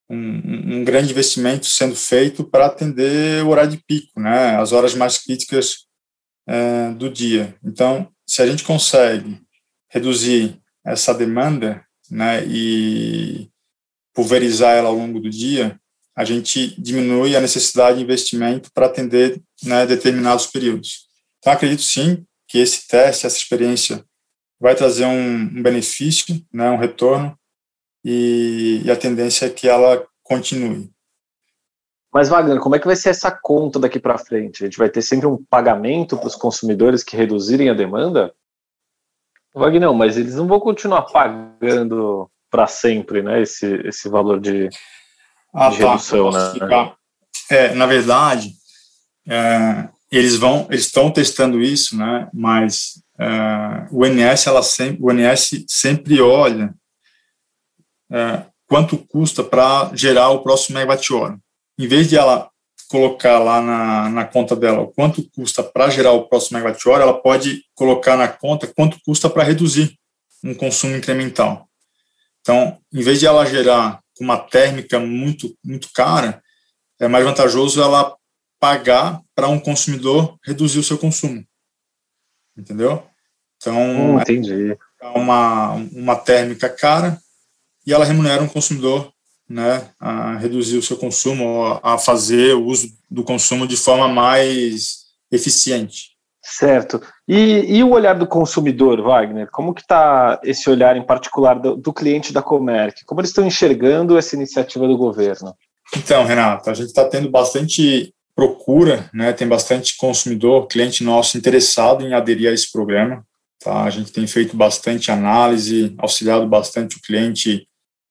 um, 0.09 0.79
um, 0.79 0.85
grande 0.85 1.11
investimento 1.11 1.67
sendo 1.67 1.97
feito 1.97 2.45
para 2.45 2.67
atender 2.67 3.45
o 3.45 3.49
horário 3.49 3.73
de 3.73 3.83
pico, 3.85 4.21
né, 4.21 4.57
as 4.57 4.73
horas 4.73 4.95
mais 4.95 5.19
críticas 5.19 5.87
é, 6.47 6.91
do 6.93 7.11
dia. 7.11 7.57
Então, 7.65 8.09
se 8.27 8.41
a 8.43 8.47
gente 8.47 8.65
consegue 8.65 9.41
reduzir 9.91 10.61
essa 10.85 11.13
demanda, 11.13 11.85
né, 12.11 12.45
e 12.47 13.49
pulverizar 14.15 14.77
ela 14.77 14.89
ao 14.89 14.95
longo 14.95 15.21
do 15.21 15.29
dia, 15.29 15.79
a 16.17 16.25
gente 16.25 16.81
diminui 16.81 17.37
a 17.37 17.41
necessidade 17.41 17.99
de 17.99 18.05
investimento 18.05 18.71
para 18.73 18.87
atender 18.87 19.43
né, 19.63 19.85
determinados 19.87 20.47
períodos. 20.47 21.07
Então, 21.39 21.53
acredito 21.53 21.83
sim 21.83 22.25
que 22.49 22.59
esse 22.59 22.87
teste, 22.89 23.27
essa 23.27 23.37
experiência, 23.37 24.05
vai 24.59 24.75
trazer 24.75 25.05
um, 25.05 25.43
um 25.43 25.63
benefício, 25.63 26.43
né, 26.53 26.71
um 26.71 26.79
retorno, 26.79 27.39
e, 28.09 28.83
e 28.85 28.91
a 28.91 28.95
tendência 28.95 29.47
é 29.47 29.51
que 29.51 29.69
ela 29.69 30.07
continue. 30.23 30.89
Mas, 32.15 32.29
Wagner, 32.29 32.61
como 32.61 32.77
é 32.77 32.79
que 32.79 32.87
vai 32.87 32.95
ser 32.95 33.09
essa 33.09 33.33
conta 33.33 33.81
daqui 33.81 33.99
para 33.99 34.17
frente? 34.17 34.63
A 34.63 34.67
gente 34.67 34.79
vai 34.79 34.89
ter 34.89 35.03
sempre 35.03 35.27
um 35.27 35.45
pagamento 35.51 36.17
para 36.17 36.29
os 36.29 36.37
consumidores 36.37 37.03
que 37.03 37.17
reduzirem 37.17 37.69
a 37.69 37.75
demanda? 37.75 38.33
Wagner, 39.53 39.93
mas 39.93 40.17
eles 40.17 40.37
não 40.37 40.47
vão 40.47 40.61
continuar 40.61 41.03
pagando 41.03 42.31
para 42.49 42.69
sempre, 42.69 43.23
né? 43.23 43.43
Esse, 43.43 43.67
esse 43.85 44.09
valor 44.09 44.39
de, 44.39 44.69
ah, 45.53 45.69
de 45.69 45.79
tá, 45.79 45.91
redução, 45.91 46.31
né? 46.31 46.95
É, 47.51 47.75
na 47.75 47.87
verdade, 47.87 48.53
é, 49.29 49.89
eles 50.13 50.37
vão, 50.37 50.69
eles 50.71 50.87
estão 50.87 51.11
testando 51.11 51.61
isso, 51.61 51.97
né? 51.99 52.29
Mas 52.33 53.03
é, 53.19 53.89
o 53.91 54.07
NS, 54.07 54.47
ela 54.47 54.63
sempre, 54.63 55.03
o 55.03 55.13
NS 55.13 55.65
sempre 55.67 56.21
olha 56.21 56.73
é, 58.11 58.45
quanto 58.67 58.99
custa 58.99 59.43
para 59.43 59.91
gerar 59.95 60.31
o 60.31 60.43
próximo 60.43 60.79
megawatt-hora. 60.79 61.39
Em 61.79 61.87
vez 61.87 62.09
de 62.09 62.17
ela 62.17 62.51
colocar 62.89 63.39
lá 63.39 63.61
na, 63.61 64.09
na 64.09 64.25
conta 64.25 64.55
dela 64.55 64.81
o 64.81 64.89
quanto 64.89 65.29
custa 65.31 65.63
para 65.63 65.91
gerar 65.91 66.13
o 66.13 66.29
próximo 66.29 66.59
megawatt-hora, 66.59 67.03
ela 67.03 67.21
pode 67.21 67.65
colocar 67.75 68.17
na 68.17 68.29
conta 68.29 68.67
quanto 68.67 68.99
custa 69.05 69.29
para 69.29 69.43
reduzir 69.43 69.97
um 70.43 70.55
consumo 70.55 70.97
incremental. 70.97 71.69
Então, 72.41 72.79
em 72.93 73.03
vez 73.03 73.19
de 73.19 73.27
ela 73.27 73.45
gerar 73.45 74.01
uma 74.21 74.39
térmica 74.39 75.01
muito, 75.01 75.57
muito 75.65 75.91
cara, 75.93 76.43
é 77.01 77.09
mais 77.09 77.25
vantajoso 77.25 77.83
ela 77.83 78.17
pagar 78.59 79.21
para 79.35 79.49
um 79.49 79.59
consumidor 79.59 80.39
reduzir 80.45 80.79
o 80.79 80.85
seu 80.85 80.97
consumo. 80.97 81.45
Entendeu? 82.57 83.05
Então, 83.57 83.77
hum, 83.79 84.21
entendi. 84.21 84.77
é 85.03 85.09
uma, 85.09 85.73
uma 85.73 86.17
térmica 86.17 86.69
cara 86.69 87.21
e 87.87 87.93
ela 87.93 88.05
remunera 88.05 88.43
um 88.43 88.49
consumidor 88.49 89.13
né, 89.49 89.91
a 90.01 90.37
reduzir 90.37 90.77
o 90.77 90.83
seu 90.83 90.97
consumo, 90.97 91.79
a 91.83 91.97
fazer 91.97 92.55
o 92.55 92.65
uso 92.65 92.89
do 93.11 93.23
consumo 93.23 93.67
de 93.67 93.77
forma 93.77 94.09
mais 94.09 95.07
eficiente. 95.31 96.17
Certo. 96.43 97.01
E, 97.27 97.77
e 97.77 97.83
o 97.83 97.91
olhar 97.91 98.15
do 98.15 98.27
consumidor, 98.27 99.03
Wagner? 99.03 99.49
Como 99.51 99.75
que 99.75 99.81
está 99.81 100.41
esse 100.45 100.71
olhar 100.71 100.97
em 100.97 101.05
particular 101.05 101.59
do, 101.59 101.77
do 101.77 101.93
cliente 101.93 102.33
da 102.33 102.41
Comerc? 102.41 103.05
Como 103.05 103.21
eles 103.21 103.31
estão 103.31 103.47
enxergando 103.47 104.17
essa 104.17 104.37
iniciativa 104.37 104.87
do 104.87 104.97
governo? 104.97 105.55
Então, 105.97 106.25
Renato, 106.25 106.71
a 106.71 106.75
gente 106.75 106.87
está 106.87 107.05
tendo 107.09 107.29
bastante 107.29 108.13
procura, 108.35 109.09
né? 109.13 109.33
Tem 109.33 109.49
bastante 109.49 109.97
consumidor, 109.97 110.69
cliente 110.69 111.03
nosso 111.03 111.39
interessado 111.39 112.07
em 112.07 112.13
aderir 112.13 112.49
a 112.49 112.53
esse 112.53 112.71
programa. 112.71 113.25
Tá? 113.59 113.83
A 113.83 113.91
gente 113.91 114.13
tem 114.13 114.27
feito 114.27 114.57
bastante 114.57 115.11
análise, 115.11 115.95
auxiliado 115.99 116.47
bastante 116.47 116.97
o 116.97 117.01
cliente 117.01 117.67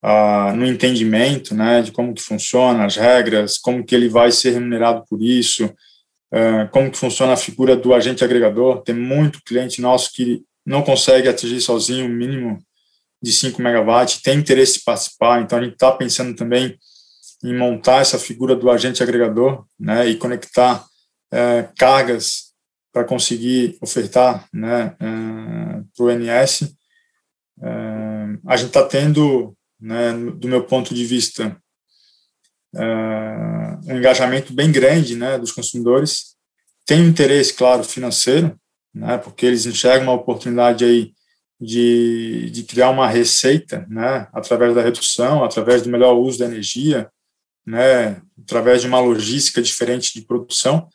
ah, 0.07 0.53
no 0.55 0.67
entendimento 0.67 1.55
né, 1.55 1.81
de 1.81 1.91
como 1.91 2.13
que 2.13 2.21
funciona 2.21 2.85
as 2.85 2.95
regras, 2.95 3.57
como 3.57 3.83
que 3.83 3.95
ele 3.95 4.07
vai 4.07 4.31
ser 4.31 4.51
remunerado 4.51 5.03
por 5.09 5.19
isso, 5.19 5.73
ah, 6.31 6.69
como 6.71 6.91
que 6.91 6.97
funciona 6.97 7.33
a 7.33 7.37
figura 7.37 7.75
do 7.75 7.91
agente 7.91 8.23
agregador. 8.23 8.83
Tem 8.83 8.93
muito 8.93 9.41
cliente 9.43 9.81
nosso 9.81 10.11
que 10.13 10.43
não 10.63 10.83
consegue 10.83 11.27
atingir 11.27 11.59
sozinho 11.59 12.05
o 12.05 12.09
mínimo 12.09 12.59
de 13.19 13.33
5 13.33 13.59
megawatts, 13.59 14.21
tem 14.21 14.37
interesse 14.37 14.77
em 14.77 14.83
participar, 14.83 15.41
então 15.41 15.57
a 15.57 15.63
gente 15.63 15.73
está 15.73 15.91
pensando 15.91 16.35
também 16.35 16.77
em 17.43 17.57
montar 17.57 18.01
essa 18.01 18.19
figura 18.19 18.55
do 18.55 18.69
agente 18.69 19.01
agregador 19.01 19.65
né, 19.79 20.07
e 20.07 20.17
conectar 20.17 20.85
eh, 21.33 21.67
cargas 21.77 22.53
para 22.93 23.03
conseguir 23.03 23.75
ofertar 23.81 24.47
né, 24.53 24.95
eh, 24.99 25.81
para 25.97 26.05
o 26.05 26.11
NS. 26.11 26.75
Eh, 27.59 28.37
a 28.45 28.55
gente 28.55 28.67
está 28.67 28.83
tendo 28.83 29.55
né, 29.85 30.11
do 30.13 30.47
meu 30.47 30.63
ponto 30.63 30.95
de 30.95 31.05
vista, 31.05 31.55
uh, 32.73 33.91
um 33.91 33.97
engajamento 33.97 34.51
bem 34.51 34.71
grande 34.71 35.15
né, 35.15 35.37
dos 35.37 35.51
consumidores. 35.51 36.35
Tem 36.87 37.01
um 37.01 37.07
interesse, 37.07 37.53
claro, 37.53 37.83
financeiro, 37.83 38.59
né, 38.91 39.19
porque 39.19 39.45
eles 39.45 39.67
enxergam 39.67 40.07
uma 40.07 40.19
oportunidade 40.19 40.83
aí 40.83 41.13
de, 41.61 42.49
de 42.49 42.63
criar 42.63 42.89
uma 42.89 43.07
receita 43.07 43.85
né, 43.87 44.27
através 44.33 44.73
da 44.73 44.81
redução, 44.81 45.43
através 45.43 45.83
do 45.83 45.89
melhor 45.89 46.15
uso 46.15 46.39
da 46.39 46.45
energia, 46.45 47.07
né, 47.63 48.19
através 48.43 48.81
de 48.81 48.87
uma 48.87 48.99
logística 48.99 49.61
diferente 49.61 50.13
de 50.19 50.25
produção 50.25 50.89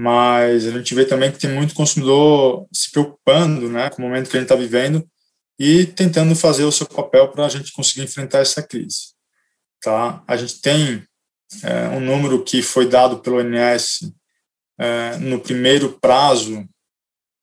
mas 0.00 0.64
a 0.64 0.70
gente 0.70 0.94
vê 0.94 1.04
também 1.04 1.32
que 1.32 1.40
tem 1.40 1.50
muito 1.50 1.74
consumidor 1.74 2.68
se 2.72 2.88
preocupando 2.92 3.68
né, 3.68 3.90
com 3.90 4.00
o 4.00 4.04
momento 4.04 4.30
que 4.30 4.36
a 4.36 4.38
gente 4.38 4.44
está 4.44 4.54
vivendo 4.54 5.04
e 5.58 5.86
tentando 5.86 6.36
fazer 6.36 6.64
o 6.64 6.72
seu 6.72 6.86
papel 6.86 7.28
para 7.28 7.46
a 7.46 7.48
gente 7.48 7.72
conseguir 7.72 8.02
enfrentar 8.02 8.38
essa 8.38 8.62
crise. 8.62 9.14
Tá? 9.80 10.22
A 10.26 10.36
gente 10.36 10.60
tem 10.60 11.04
é, 11.62 11.88
um 11.88 12.00
número 12.00 12.44
que 12.44 12.62
foi 12.62 12.88
dado 12.88 13.18
pelo 13.18 13.38
ONS 13.38 14.12
é, 14.78 15.16
no 15.16 15.40
primeiro 15.40 15.98
prazo 15.98 16.68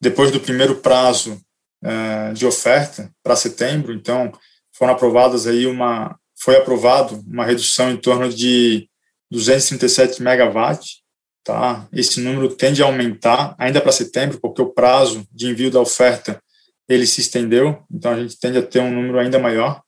depois 0.05 0.31
do 0.31 0.39
primeiro 0.39 0.75
prazo 0.75 1.41
uh, 1.83 2.33
de 2.33 2.45
oferta 2.45 3.11
para 3.23 3.35
setembro, 3.35 3.93
então 3.93 4.31
foram 4.71 4.93
aprovadas 4.93 5.47
aí 5.47 5.65
uma 5.65 6.15
foi 6.37 6.57
aprovado 6.57 7.23
uma 7.25 7.45
redução 7.45 7.89
em 7.89 7.97
torno 7.97 8.29
de 8.29 8.89
237 9.31 10.21
megawatts, 10.21 11.01
tá? 11.43 11.87
Esse 11.93 12.19
número 12.19 12.53
tende 12.53 12.83
a 12.83 12.85
aumentar 12.85 13.55
ainda 13.57 13.79
para 13.79 13.91
setembro, 13.91 14.39
porque 14.39 14.61
o 14.61 14.69
prazo 14.69 15.25
de 15.31 15.47
envio 15.47 15.71
da 15.71 15.79
oferta 15.79 16.39
ele 16.87 17.07
se 17.07 17.21
estendeu, 17.21 17.83
então 17.91 18.11
a 18.11 18.19
gente 18.19 18.39
tende 18.39 18.57
a 18.57 18.63
ter 18.63 18.79
um 18.79 18.91
número 18.91 19.19
ainda 19.19 19.39
maior. 19.39 19.81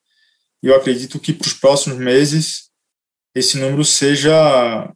E 0.64 0.68
eu 0.68 0.76
acredito 0.76 1.20
que 1.20 1.34
para 1.34 1.48
os 1.48 1.54
próximos 1.54 1.98
meses 1.98 2.70
esse 3.36 3.58
número 3.58 3.86
seja 3.86 4.92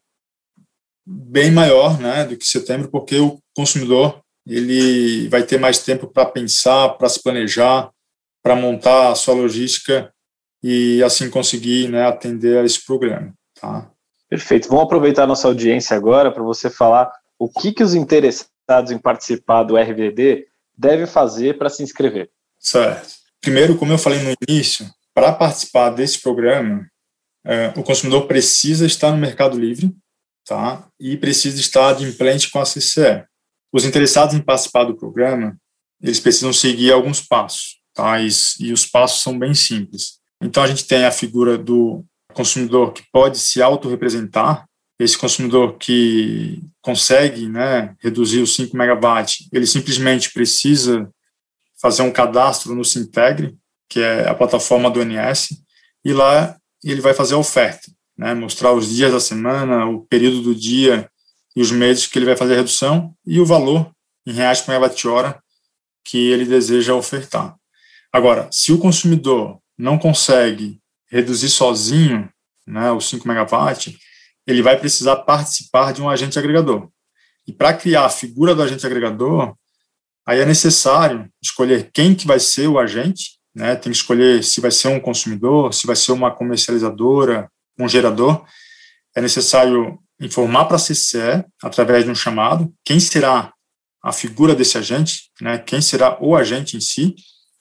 bem 1.06 1.52
maior, 1.52 2.00
né, 2.00 2.26
do 2.26 2.36
que 2.36 2.46
setembro, 2.46 2.90
porque 2.90 3.18
o 3.18 3.40
consumidor 3.54 4.22
ele 4.48 5.28
vai 5.30 5.44
ter 5.44 5.60
mais 5.60 5.80
tempo 5.84 6.08
para 6.08 6.26
pensar, 6.26 6.90
para 6.90 7.10
se 7.10 7.22
planejar, 7.22 7.92
para 8.42 8.56
montar 8.56 9.12
a 9.12 9.16
sua 9.16 9.36
logística 9.36 10.12
e 10.64 11.04
assim 11.04 11.30
conseguir 11.30 11.90
né, 11.90 12.06
atender 12.06 12.58
a 12.58 12.66
esse 12.66 12.84
programa. 12.84 13.34
Tá? 13.60 13.92
Perfeito. 14.28 14.68
Vamos 14.68 14.86
aproveitar 14.86 15.28
nossa 15.28 15.48
audiência 15.48 15.96
agora 15.96 16.32
para 16.32 16.42
você 16.42 16.70
falar 16.70 17.12
o 17.38 17.50
que, 17.50 17.72
que 17.72 17.84
os 17.84 17.94
interessados 17.94 18.92
em 18.92 18.98
participar 18.98 19.64
do 19.64 19.78
RVD 19.78 20.48
devem 20.82 21.06
fazer 21.06 21.60
para 21.60 21.70
se 21.70 21.84
inscrever. 21.84 22.32
Certo. 22.60 23.14
Primeiro, 23.40 23.78
como 23.78 23.94
eu 23.94 23.98
falei 23.98 24.20
no 24.20 24.34
início, 24.48 24.90
para 25.14 25.32
participar 25.32 25.92
desse 25.92 26.20
programa, 26.20 26.88
é, 27.46 27.72
o 27.78 27.84
consumidor 27.84 28.28
precisa 28.28 28.86
estar 28.86 29.12
no 29.12 29.18
Mercado 29.18 29.60
Livre 29.60 29.96
tá? 30.46 30.88
e 31.00 31.16
precisa 31.18 31.60
estar 31.60 31.94
de 31.94 32.06
implante 32.06 32.50
com 32.50 32.60
a 32.60 32.66
CCE. 32.66 33.24
Os 33.72 33.86
interessados 33.86 34.36
em 34.36 34.42
participar 34.42 34.84
do 34.86 34.98
programa, 34.98 35.56
eles 36.02 36.20
precisam 36.20 36.52
seguir 36.52 36.92
alguns 36.92 37.22
passos, 37.22 37.80
tá? 37.94 38.20
e, 38.20 38.28
e 38.60 38.74
os 38.74 38.86
passos 38.86 39.22
são 39.22 39.38
bem 39.38 39.54
simples. 39.54 40.20
Então, 40.42 40.64
a 40.64 40.68
gente 40.68 40.86
tem 40.86 41.06
a 41.06 41.12
figura 41.12 41.58
do 41.58 42.04
consumidor 42.34 42.94
que 42.94 43.04
pode 43.12 43.38
se 43.38 43.62
autorrepresentar, 43.62 44.66
esse 45.04 45.18
consumidor 45.18 45.78
que 45.78 46.62
consegue 46.80 47.48
né, 47.48 47.96
reduzir 48.00 48.40
os 48.40 48.54
5 48.56 48.78
megawatts, 48.78 49.48
ele 49.52 49.66
simplesmente 49.66 50.32
precisa 50.32 51.10
fazer 51.82 52.04
um 52.04 52.12
cadastro 52.12 52.76
no 52.76 52.86
Sintegre, 52.86 53.58
que 53.90 54.00
é 54.00 54.30
a 54.30 54.36
plataforma 54.36 54.92
do 54.92 55.04
NS, 55.04 55.60
e 56.06 56.14
lá 56.14 56.56
ele 56.84 57.02
vai 57.02 57.16
fazer 57.16 57.34
a 57.34 57.40
oferta, 57.40 57.92
né, 58.16 58.36
mostrar 58.36 58.74
os 58.74 58.90
dias 58.90 59.12
da 59.12 59.20
semana, 59.20 59.88
o 59.88 60.06
período 60.06 60.42
do 60.42 60.54
dia 60.54 61.10
e 61.56 61.62
os 61.62 61.72
meses 61.72 62.06
que 62.06 62.20
ele 62.20 62.26
vai 62.26 62.38
fazer 62.38 62.54
a 62.54 62.58
redução 62.58 63.16
e 63.26 63.40
o 63.40 63.46
valor 63.46 63.92
em 64.26 64.34
reais 64.34 64.62
por 64.62 64.72
megawatt-hora 64.72 65.42
que 66.06 66.30
ele 66.30 66.46
deseja 66.46 66.94
ofertar. 66.94 67.56
Agora, 68.14 68.48
se 68.52 68.72
o 68.72 68.78
consumidor 68.78 69.60
não 69.76 69.98
consegue 69.98 70.80
reduzir 71.10 71.50
sozinho 71.50 72.30
né, 72.68 72.92
os 72.92 73.10
5 73.10 73.28
megawatts, 73.28 73.98
ele 74.52 74.62
vai 74.62 74.78
precisar 74.78 75.18
participar 75.18 75.94
de 75.94 76.02
um 76.02 76.10
agente 76.10 76.38
agregador. 76.38 76.90
E 77.48 77.52
para 77.52 77.74
criar 77.74 78.06
a 78.06 78.10
figura 78.10 78.54
do 78.54 78.62
agente 78.62 78.86
agregador, 78.86 79.56
aí 80.26 80.40
é 80.40 80.46
necessário 80.46 81.30
escolher 81.42 81.90
quem 81.94 82.14
que 82.14 82.28
vai 82.28 82.40
ser 82.40 82.68
o 82.68 82.80
agente, 82.80 83.40
né, 83.54 83.76
tem 83.76 83.92
que 83.92 83.98
escolher 83.98 84.44
se 84.44 84.62
vai 84.62 84.72
ser 84.72 84.88
um 84.88 85.00
consumidor, 85.00 85.74
se 85.74 85.88
vai 85.88 85.96
ser 85.96 86.12
uma 86.12 86.32
comercializadora, 86.32 87.50
um 87.78 87.88
gerador. 87.88 88.46
É 89.16 89.22
necessário 89.22 90.00
informar 90.20 90.66
para 90.66 90.78
a 90.78 90.80
CCE, 90.80 91.44
através 91.62 92.06
de 92.06 92.12
um 92.12 92.16
chamado, 92.16 92.72
quem 92.86 93.00
será 93.00 93.52
a 94.04 94.12
figura 94.12 94.56
desse 94.56 94.78
agente, 94.78 95.32
né, 95.42 95.58
quem 95.58 95.82
será 95.82 96.18
o 96.22 96.36
agente 96.36 96.78
em 96.78 96.82
si, 96.82 97.16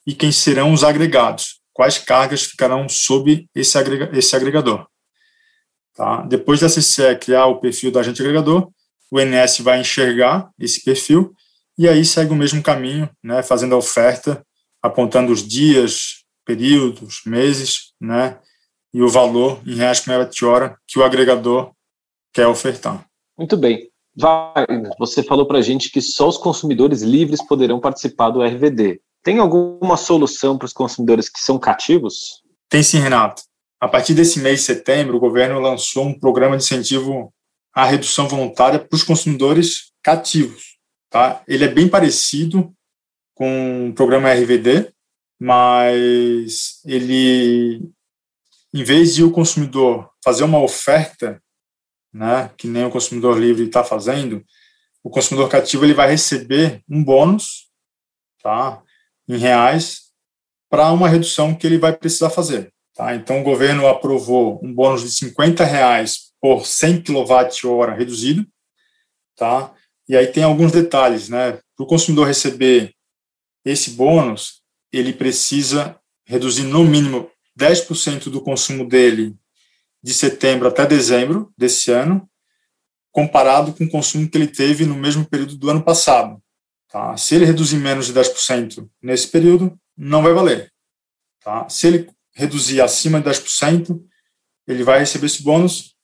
e 0.05 0.13
quem 0.13 0.31
serão 0.31 0.73
os 0.73 0.83
agregados 0.83 1.61
quais 1.73 1.97
cargas 1.97 2.43
ficarão 2.43 2.87
sob 2.87 3.47
esse, 3.55 3.77
agrega, 3.77 4.09
esse 4.17 4.35
agregador. 4.35 4.87
Tá? 5.95 6.21
Depois 6.21 6.59
da 6.59 6.67
CCE 6.67 7.15
criar 7.19 7.47
o 7.47 7.59
perfil 7.59 7.91
do 7.91 7.99
agente 7.99 8.21
agregador, 8.21 8.69
o 9.11 9.19
NS 9.19 9.59
vai 9.59 9.81
enxergar 9.81 10.49
esse 10.57 10.83
perfil 10.83 11.33
e 11.77 11.87
aí 11.87 12.05
segue 12.05 12.31
o 12.31 12.35
mesmo 12.35 12.61
caminho, 12.61 13.09
né, 13.23 13.43
fazendo 13.43 13.75
a 13.75 13.77
oferta, 13.77 14.45
apontando 14.81 15.31
os 15.31 15.45
dias, 15.45 16.23
períodos, 16.45 17.21
meses, 17.25 17.93
né, 17.99 18.39
e 18.93 19.01
o 19.01 19.09
valor 19.09 19.59
em 19.65 19.75
reais 19.75 19.99
por 19.99 20.09
megawatt-hora 20.09 20.77
que 20.87 20.99
o 20.99 21.03
agregador 21.03 21.71
quer 22.33 22.47
ofertar. 22.47 23.05
Muito 23.37 23.57
bem. 23.57 23.89
Wagner, 24.15 24.91
você 24.99 25.23
falou 25.23 25.45
para 25.45 25.59
a 25.59 25.61
gente 25.61 25.89
que 25.89 26.01
só 26.01 26.27
os 26.27 26.37
consumidores 26.37 27.01
livres 27.01 27.41
poderão 27.45 27.79
participar 27.79 28.29
do 28.29 28.43
RVD. 28.43 29.01
Tem 29.23 29.39
alguma 29.39 29.95
solução 29.95 30.57
para 30.57 30.65
os 30.65 30.73
consumidores 30.73 31.29
que 31.29 31.39
são 31.39 31.57
cativos? 31.57 32.41
Tem 32.67 32.83
sim, 32.83 32.99
Renato. 32.99 33.43
A 33.81 33.87
partir 33.87 34.13
desse 34.13 34.39
mês 34.39 34.59
de 34.59 34.65
setembro, 34.67 35.17
o 35.17 35.19
governo 35.19 35.59
lançou 35.59 36.05
um 36.05 36.17
programa 36.17 36.55
de 36.55 36.63
incentivo 36.63 37.33
à 37.73 37.83
redução 37.83 38.27
voluntária 38.27 38.77
para 38.77 38.95
os 38.95 39.01
consumidores 39.01 39.91
cativos. 40.03 40.77
Tá? 41.09 41.43
Ele 41.47 41.65
é 41.65 41.67
bem 41.67 41.89
parecido 41.89 42.71
com 43.33 43.89
o 43.89 43.93
programa 43.93 44.31
RVD, 44.31 44.93
mas 45.39 46.79
ele, 46.85 47.91
em 48.71 48.83
vez 48.83 49.15
de 49.15 49.23
o 49.23 49.31
consumidor 49.31 50.11
fazer 50.23 50.43
uma 50.43 50.61
oferta, 50.61 51.41
né, 52.13 52.51
que 52.55 52.67
nem 52.67 52.85
o 52.85 52.91
consumidor 52.91 53.39
livre 53.39 53.65
está 53.65 53.83
fazendo, 53.83 54.45
o 55.03 55.09
consumidor 55.09 55.49
cativo 55.49 55.83
ele 55.83 55.95
vai 55.95 56.11
receber 56.11 56.83
um 56.87 57.03
bônus, 57.03 57.71
tá? 58.43 58.83
em 59.27 59.37
reais 59.37 60.11
para 60.69 60.91
uma 60.91 61.09
redução 61.09 61.55
que 61.55 61.65
ele 61.65 61.79
vai 61.79 61.97
precisar 61.97 62.29
fazer. 62.29 62.71
Tá? 62.95 63.15
Então, 63.15 63.39
o 63.39 63.43
governo 63.43 63.87
aprovou 63.87 64.59
um 64.63 64.73
bônus 64.73 65.01
de 65.01 65.11
50 65.11 65.63
reais 65.63 66.31
por 66.41 66.65
100 66.65 67.03
kWh 67.03 67.95
reduzido, 67.95 68.45
tá? 69.35 69.73
E 70.09 70.15
aí 70.17 70.27
tem 70.27 70.43
alguns 70.43 70.71
detalhes, 70.71 71.29
né? 71.29 71.53
Para 71.75 71.83
o 71.83 71.87
consumidor 71.87 72.27
receber 72.27 72.93
esse 73.63 73.91
bônus, 73.91 74.61
ele 74.91 75.13
precisa 75.13 75.97
reduzir 76.25 76.63
no 76.63 76.83
mínimo 76.83 77.29
10% 77.57 78.29
do 78.29 78.41
consumo 78.41 78.87
dele 78.87 79.35
de 80.03 80.13
setembro 80.13 80.67
até 80.67 80.85
dezembro 80.85 81.53
desse 81.57 81.91
ano, 81.91 82.27
comparado 83.11 83.73
com 83.73 83.83
o 83.83 83.89
consumo 83.89 84.27
que 84.27 84.37
ele 84.37 84.47
teve 84.47 84.85
no 84.85 84.95
mesmo 84.95 85.25
período 85.25 85.57
do 85.57 85.69
ano 85.69 85.83
passado. 85.83 86.41
Tá? 86.89 87.15
Se 87.15 87.35
ele 87.35 87.45
reduzir 87.45 87.77
menos 87.77 88.07
de 88.07 88.13
10% 88.13 88.89
nesse 89.01 89.27
período, 89.27 89.79
não 89.95 90.23
vai 90.23 90.33
valer. 90.33 90.73
Tá? 91.43 91.69
Se 91.69 91.87
ele 91.87 92.09
reduzir 92.33 92.81
acima 92.81 93.19
de 93.19 93.29
10%, 93.29 93.99
ele 94.67 94.83
vai 94.83 94.99
receber 94.99 95.25
esse 95.25 95.43
bônus 95.43 95.95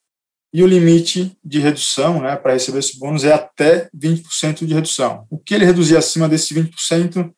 e 0.54 0.64
o 0.64 0.68
limite 0.68 1.38
de 1.44 1.60
redução 1.60 2.22
né, 2.22 2.36
para 2.36 2.54
receber 2.54 2.80
esse 2.80 2.98
bônus 2.98 3.24
é 3.24 3.34
até 3.34 3.90
20% 3.96 4.66
de 4.66 4.74
redução. 4.74 5.28
O 5.30 5.38
que 5.38 5.54
ele 5.54 5.66
reduzir 5.66 5.98
acima 5.98 6.28
desse 6.28 6.54
20%, 6.54 7.34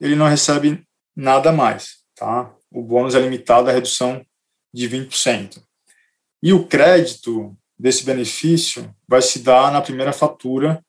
ele 0.00 0.14
não 0.14 0.28
recebe 0.28 0.86
nada 1.16 1.50
mais. 1.50 2.02
Tá? 2.14 2.54
O 2.70 2.82
bônus 2.82 3.14
é 3.14 3.20
limitado 3.20 3.68
à 3.68 3.72
redução 3.72 4.24
de 4.72 4.88
20%. 4.88 5.62
E 6.42 6.52
o 6.52 6.66
crédito 6.66 7.56
desse 7.78 8.04
benefício 8.04 8.94
vai 9.08 9.22
se 9.22 9.40
dar 9.40 9.72
na 9.72 9.80
primeira 9.80 10.12
fatura 10.12 10.82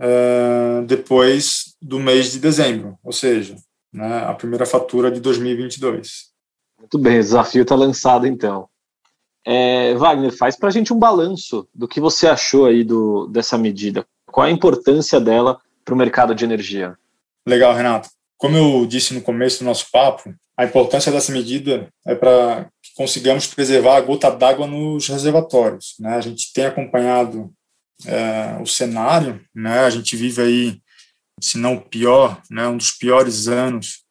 é, 0.00 0.82
depois 0.86 1.76
do 1.80 1.98
mês 1.98 2.32
de 2.32 2.38
dezembro, 2.38 2.98
ou 3.02 3.12
seja, 3.12 3.56
né, 3.92 4.24
a 4.24 4.34
primeira 4.34 4.66
fatura 4.66 5.10
de 5.10 5.20
2022. 5.20 6.35
Muito 6.86 7.00
bem, 7.00 7.18
o 7.18 7.22
desafio 7.22 7.62
está 7.62 7.74
lançado 7.74 8.28
então. 8.28 8.68
É, 9.44 9.92
Wagner, 9.96 10.30
faz 10.30 10.54
para 10.54 10.68
a 10.68 10.72
gente 10.72 10.92
um 10.92 10.98
balanço 10.98 11.68
do 11.74 11.88
que 11.88 12.00
você 12.00 12.28
achou 12.28 12.64
aí 12.64 12.84
do, 12.84 13.26
dessa 13.26 13.58
medida. 13.58 14.06
Qual 14.24 14.46
a 14.46 14.50
importância 14.50 15.20
dela 15.20 15.60
para 15.84 15.94
o 15.94 15.96
mercado 15.96 16.32
de 16.32 16.44
energia? 16.44 16.96
Legal, 17.44 17.74
Renato. 17.74 18.08
Como 18.36 18.56
eu 18.56 18.86
disse 18.86 19.14
no 19.14 19.20
começo 19.20 19.58
do 19.58 19.64
nosso 19.64 19.90
papo, 19.90 20.32
a 20.56 20.64
importância 20.64 21.10
dessa 21.10 21.32
medida 21.32 21.88
é 22.06 22.14
para 22.14 22.68
que 22.80 22.94
consigamos 22.94 23.48
preservar 23.48 23.96
a 23.96 24.00
gota 24.00 24.30
d'água 24.30 24.68
nos 24.68 25.08
reservatórios. 25.08 25.96
Né? 25.98 26.14
A 26.14 26.20
gente 26.20 26.52
tem 26.52 26.66
acompanhado 26.66 27.52
é, 28.06 28.58
o 28.62 28.66
cenário, 28.66 29.40
né? 29.52 29.80
A 29.80 29.90
gente 29.90 30.14
vive 30.14 30.40
aí, 30.40 30.80
se 31.40 31.58
não 31.58 31.74
o 31.74 31.80
pior, 31.80 32.40
né? 32.48 32.68
Um 32.68 32.76
dos 32.76 32.92
piores 32.92 33.48
anos 33.48 34.04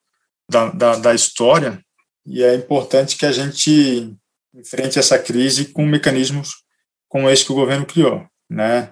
da, 0.50 0.68
da, 0.68 0.96
da 0.96 1.14
história 1.14 1.82
e 2.26 2.42
é 2.42 2.54
importante 2.54 3.16
que 3.16 3.24
a 3.24 3.32
gente 3.32 4.14
enfrente 4.54 4.98
essa 4.98 5.18
crise 5.18 5.66
com 5.66 5.84
mecanismos 5.84 6.64
como 7.08 7.30
esse 7.30 7.44
que 7.44 7.52
o 7.52 7.56
governo 7.56 7.86
criou, 7.86 8.26
né? 8.50 8.90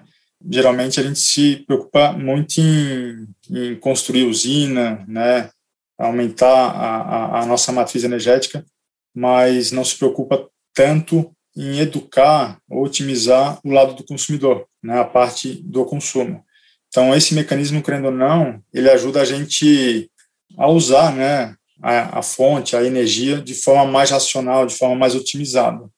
Geralmente 0.49 0.99
a 0.99 1.03
gente 1.03 1.19
se 1.19 1.57
preocupa 1.65 2.13
muito 2.13 2.59
em, 2.59 3.27
em 3.49 3.75
construir 3.75 4.23
usina, 4.23 5.03
né? 5.07 5.49
Aumentar 5.97 6.47
a, 6.47 6.97
a, 6.97 7.41
a 7.41 7.45
nossa 7.45 7.71
matriz 7.71 8.03
energética, 8.03 8.65
mas 9.13 9.71
não 9.71 9.83
se 9.83 9.95
preocupa 9.97 10.47
tanto 10.73 11.35
em 11.55 11.79
educar, 11.79 12.59
otimizar 12.69 13.59
o 13.63 13.71
lado 13.71 13.93
do 13.93 14.03
consumidor, 14.03 14.67
né, 14.83 14.99
a 14.99 15.05
parte 15.05 15.53
do 15.63 15.85
consumo. 15.85 16.43
Então, 16.89 17.15
esse 17.15 17.33
mecanismo, 17.33 17.81
querendo 17.81 18.05
ou 18.05 18.11
não, 18.11 18.61
ele 18.73 18.89
ajuda 18.89 19.21
a 19.21 19.25
gente 19.25 20.09
a 20.57 20.67
usar 20.67 21.13
né, 21.13 21.55
a, 21.81 22.19
a 22.19 22.21
fonte, 22.21 22.75
a 22.75 22.83
energia, 22.83 23.41
de 23.41 23.53
forma 23.53 23.91
mais 23.91 24.11
racional, 24.11 24.65
de 24.65 24.75
forma 24.75 24.95
mais 24.95 25.15
otimizada. 25.15 25.89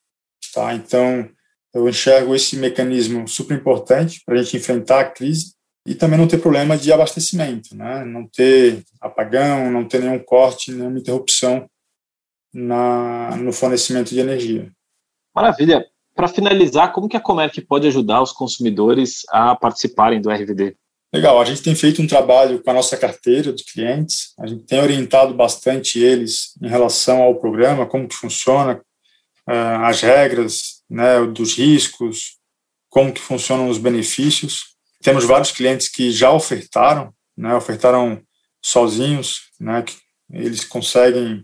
Tá? 0.54 0.74
Então, 0.74 1.30
eu 1.74 1.88
enxergo 1.88 2.34
esse 2.34 2.56
mecanismo 2.58 3.28
super 3.28 3.58
importante 3.58 4.22
para 4.26 4.36
a 4.36 4.44
gente 4.44 4.58
enfrentar 4.58 5.02
a 5.02 5.10
crise 5.10 5.54
e 5.86 5.96
também 5.96 6.20
não 6.20 6.28
ter 6.28 6.40
problema 6.40 6.78
de 6.78 6.92
abastecimento, 6.92 7.76
né? 7.76 8.04
não 8.04 8.28
ter 8.28 8.84
apagão, 9.00 9.72
não 9.72 9.88
ter 9.88 10.02
nenhum 10.02 10.20
corte, 10.20 10.72
nenhuma 10.72 11.00
interrupção 11.00 11.70
na, 12.54 13.36
no 13.38 13.54
fornecimento 13.54 14.10
de 14.10 14.20
energia. 14.20 14.72
Maravilha. 15.36 15.86
Para 16.16 16.28
finalizar, 16.28 16.92
como 16.94 17.08
que 17.08 17.16
a 17.16 17.22
Comerc 17.22 17.62
pode 17.62 17.88
ajudar 17.88 18.24
os 18.24 18.32
consumidores 18.32 19.22
a 19.30 19.56
participarem 19.56 20.20
do 20.20 20.32
RVD? 20.32 20.76
Legal, 21.18 21.42
a 21.42 21.46
gente 21.46 21.64
tem 21.64 21.74
feito 21.74 22.00
um 22.00 22.06
trabalho 22.06 22.62
com 22.62 22.70
a 22.70 22.74
nossa 22.76 22.96
carteira 22.96 23.52
de 23.52 23.64
clientes, 23.64 24.36
a 24.40 24.46
gente 24.46 24.66
tem 24.66 24.80
orientado 24.80 25.34
bastante 25.34 25.98
eles 25.98 26.52
em 26.62 26.68
relação 26.68 27.24
ao 27.24 27.40
programa, 27.40 27.88
como 27.88 28.08
que 28.08 28.14
funciona, 28.14 28.80
uh, 29.50 29.84
as 29.86 30.00
regras, 30.00 30.84
né, 30.88 31.26
dos 31.26 31.58
riscos, 31.58 32.38
como 32.88 33.12
que 33.12 33.20
funcionam 33.20 33.68
os 33.68 33.80
benefícios. 33.80 34.76
Temos 35.02 35.26
vários 35.26 35.50
clientes 35.50 35.88
que 35.88 36.12
já 36.12 36.32
ofertaram, 36.32 37.12
né, 37.36 37.56
ofertaram 37.56 38.22
sozinhos, 38.64 39.50
né, 39.60 39.82
que 39.82 39.96
eles 40.32 40.66
conseguem 40.66 41.44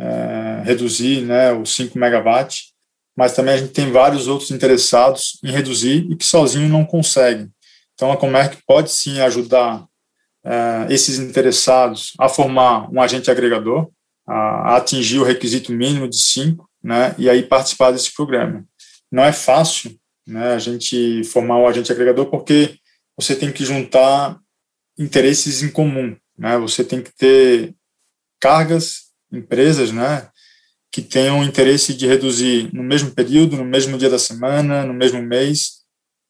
uh, 0.00 0.64
reduzir 0.64 1.20
né, 1.20 1.52
os 1.52 1.76
5 1.76 1.98
megawatts, 1.98 2.72
mas 3.14 3.34
também 3.34 3.52
a 3.52 3.58
gente 3.58 3.74
tem 3.74 3.92
vários 3.92 4.26
outros 4.26 4.50
interessados 4.50 5.38
em 5.44 5.52
reduzir 5.52 6.10
e 6.10 6.16
que 6.16 6.24
sozinho 6.24 6.66
não 6.66 6.82
conseguem. 6.82 7.52
Então, 7.94 8.10
a 8.10 8.16
Comerc 8.16 8.58
pode 8.66 8.90
sim 8.90 9.20
ajudar 9.20 9.86
uh, 10.44 10.90
esses 10.90 11.18
interessados 11.18 12.12
a 12.18 12.28
formar 12.28 12.90
um 12.92 13.00
agente 13.00 13.30
agregador, 13.30 13.90
a, 14.26 14.34
a 14.34 14.76
atingir 14.76 15.18
o 15.18 15.24
requisito 15.24 15.72
mínimo 15.72 16.08
de 16.08 16.18
5, 16.18 16.68
né, 16.82 17.14
e 17.18 17.30
aí 17.30 17.42
participar 17.42 17.92
desse 17.92 18.12
programa. 18.14 18.64
Não 19.10 19.24
é 19.24 19.32
fácil 19.32 19.96
né, 20.26 20.54
a 20.54 20.58
gente 20.58 21.22
formar 21.24 21.58
um 21.58 21.66
agente 21.66 21.92
agregador 21.92 22.26
porque 22.26 22.76
você 23.16 23.36
tem 23.36 23.52
que 23.52 23.64
juntar 23.64 24.38
interesses 24.98 25.62
em 25.62 25.70
comum, 25.70 26.16
né, 26.36 26.58
você 26.58 26.82
tem 26.82 27.02
que 27.02 27.14
ter 27.14 27.74
cargas, 28.40 29.12
empresas, 29.32 29.92
né, 29.92 30.28
que 30.90 31.00
tenham 31.00 31.42
interesse 31.42 31.94
de 31.94 32.06
reduzir 32.06 32.68
no 32.72 32.82
mesmo 32.82 33.10
período, 33.12 33.56
no 33.56 33.64
mesmo 33.64 33.96
dia 33.96 34.10
da 34.10 34.18
semana, 34.18 34.84
no 34.84 34.92
mesmo 34.92 35.22
mês. 35.22 35.81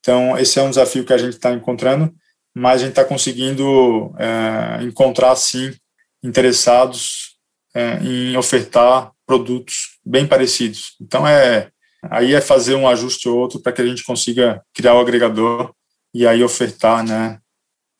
Então, 0.03 0.37
esse 0.37 0.59
é 0.59 0.63
um 0.63 0.69
desafio 0.69 1.05
que 1.05 1.13
a 1.13 1.19
gente 1.19 1.35
está 1.35 1.53
encontrando, 1.53 2.13
mas 2.53 2.81
a 2.81 2.85
gente 2.85 2.91
está 2.91 3.05
conseguindo 3.05 4.13
é, 4.19 4.83
encontrar, 4.83 5.37
sim, 5.37 5.73
interessados 6.23 7.37
é, 7.73 7.99
em 8.03 8.37
ofertar 8.37 9.13
produtos 9.25 9.99
bem 10.05 10.27
parecidos. 10.27 10.97
Então, 11.01 11.27
é 11.27 11.69
aí 12.11 12.35
é 12.35 12.41
fazer 12.41 12.75
um 12.75 12.89
ajuste 12.89 13.29
ou 13.29 13.39
outro 13.39 13.61
para 13.61 13.71
que 13.71 13.81
a 13.81 13.87
gente 13.87 14.05
consiga 14.05 14.61
criar 14.75 14.95
o 14.95 15.01
agregador 15.01 15.73
e 16.13 16.27
aí 16.27 16.43
ofertar 16.43 17.07
né, 17.07 17.39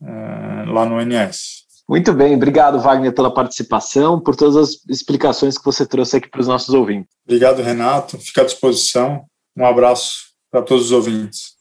é, 0.03 0.65
lá 0.67 0.85
no 0.85 1.01
NS. 1.01 1.63
Muito 1.89 2.13
bem, 2.13 2.35
obrigado, 2.35 2.81
Wagner, 2.81 3.15
pela 3.15 3.33
participação, 3.33 4.21
por 4.21 4.35
todas 4.35 4.57
as 4.57 4.71
explicações 4.89 5.57
que 5.57 5.65
você 5.65 5.87
trouxe 5.87 6.17
aqui 6.17 6.29
para 6.29 6.41
os 6.41 6.49
nossos 6.49 6.75
ouvintes. 6.75 7.15
Obrigado, 7.25 7.63
Renato. 7.63 8.19
Fica 8.19 8.43
à 8.43 8.45
disposição. 8.45 9.25
Um 9.57 9.65
abraço 9.65 10.33
para 10.51 10.63
todos 10.63 10.87
os 10.87 10.93
ouvintes. 10.93 11.53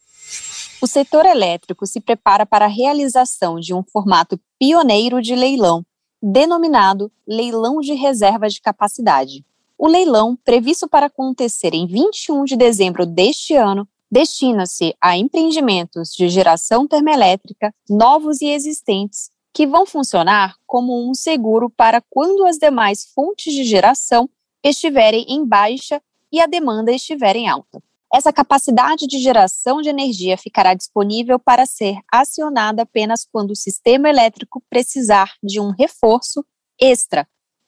O 0.82 0.88
setor 0.88 1.28
elétrico 1.28 1.86
se 1.86 2.02
prepara 2.02 2.44
para 2.44 2.66
a 2.66 2.68
realização 2.68 3.60
de 3.60 3.72
um 3.72 3.84
formato 3.84 4.40
pioneiro 4.58 5.22
de 5.22 5.36
leilão, 5.36 5.86
denominado 6.20 7.12
Leilão 7.28 7.82
de 7.82 7.94
Reserva 7.94 8.50
de 8.50 8.60
Capacidade. 8.60 9.46
O 9.78 9.88
leilão, 9.88 10.36
previsto 10.44 10.90
para 10.90 11.06
acontecer 11.06 11.76
em 11.76 11.86
21 11.86 12.46
de 12.46 12.58
dezembro 12.58 13.06
deste 13.06 13.56
ano, 13.56 13.88
destina-se 14.12 14.96
a 15.00 15.16
empreendimentos 15.16 16.16
de 16.16 16.28
geração 16.30 16.88
termoelétrica 16.88 17.72
novos 17.88 18.42
e 18.42 18.48
existentes 18.48 19.30
que 19.54 19.68
vão 19.68 19.86
funcionar 19.86 20.56
como 20.66 21.08
um 21.08 21.14
seguro 21.14 21.70
para 21.70 22.02
quando 22.10 22.44
as 22.44 22.58
demais 22.58 23.06
fontes 23.14 23.54
de 23.54 23.64
geração 23.64 24.28
estiverem 24.64 25.28
em 25.30 25.46
baixa 25.46 26.02
e 26.32 26.42
a 26.42 26.48
demanda 26.48 26.92
estiver 26.92 27.36
em 27.36 27.48
alta. 27.48 27.84
Essa 28.14 28.34
capacidade 28.34 29.08
de 29.08 29.20
geração 29.20 29.82
de 29.82 29.88
energia 29.88 30.38
ficará 30.38 30.74
disponível 30.74 31.40
para 31.40 31.66
ser 31.66 31.98
acionada 32.12 32.82
apenas 32.82 33.26
quando 33.26 33.52
o 33.52 33.56
sistema 33.56 34.10
elétrico 34.10 34.62
precisar 34.70 35.34
de 35.42 35.62
um 35.62 35.72
reforço 35.72 36.46
extra 36.78 37.26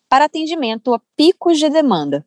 para 0.09 0.25
atendimento 0.25 0.93
a 0.93 1.01
picos 1.15 1.57
de 1.57 1.69
demanda. 1.69 2.25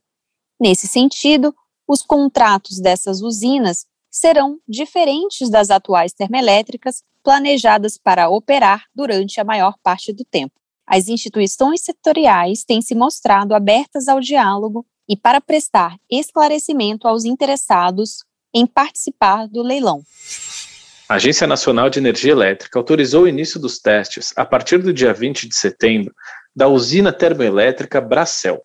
Nesse 0.58 0.88
sentido, 0.88 1.54
os 1.86 2.02
contratos 2.02 2.80
dessas 2.80 3.20
usinas 3.20 3.86
serão 4.10 4.58
diferentes 4.66 5.50
das 5.50 5.68
atuais 5.68 6.14
termoelétricas 6.14 7.02
planejadas 7.22 7.98
para 7.98 8.30
operar 8.30 8.86
durante 8.94 9.38
a 9.38 9.44
maior 9.44 9.74
parte 9.82 10.12
do 10.12 10.24
tempo. 10.24 10.54
As 10.86 11.08
instituições 11.08 11.82
setoriais 11.82 12.64
têm 12.64 12.80
se 12.80 12.94
mostrado 12.94 13.54
abertas 13.54 14.08
ao 14.08 14.20
diálogo 14.20 14.86
e 15.08 15.16
para 15.16 15.40
prestar 15.40 15.96
esclarecimento 16.10 17.06
aos 17.06 17.24
interessados 17.24 18.24
em 18.54 18.66
participar 18.66 19.46
do 19.48 19.62
leilão. 19.62 20.02
A 21.08 21.14
Agência 21.14 21.46
Nacional 21.46 21.88
de 21.88 22.00
Energia 22.00 22.32
Elétrica 22.32 22.78
autorizou 22.78 23.24
o 23.24 23.28
início 23.28 23.60
dos 23.60 23.78
testes, 23.78 24.32
a 24.36 24.44
partir 24.44 24.78
do 24.78 24.92
dia 24.92 25.12
20 25.12 25.48
de 25.48 25.54
setembro, 25.54 26.12
da 26.54 26.66
usina 26.66 27.12
termoelétrica 27.12 28.00
Bracel, 28.00 28.62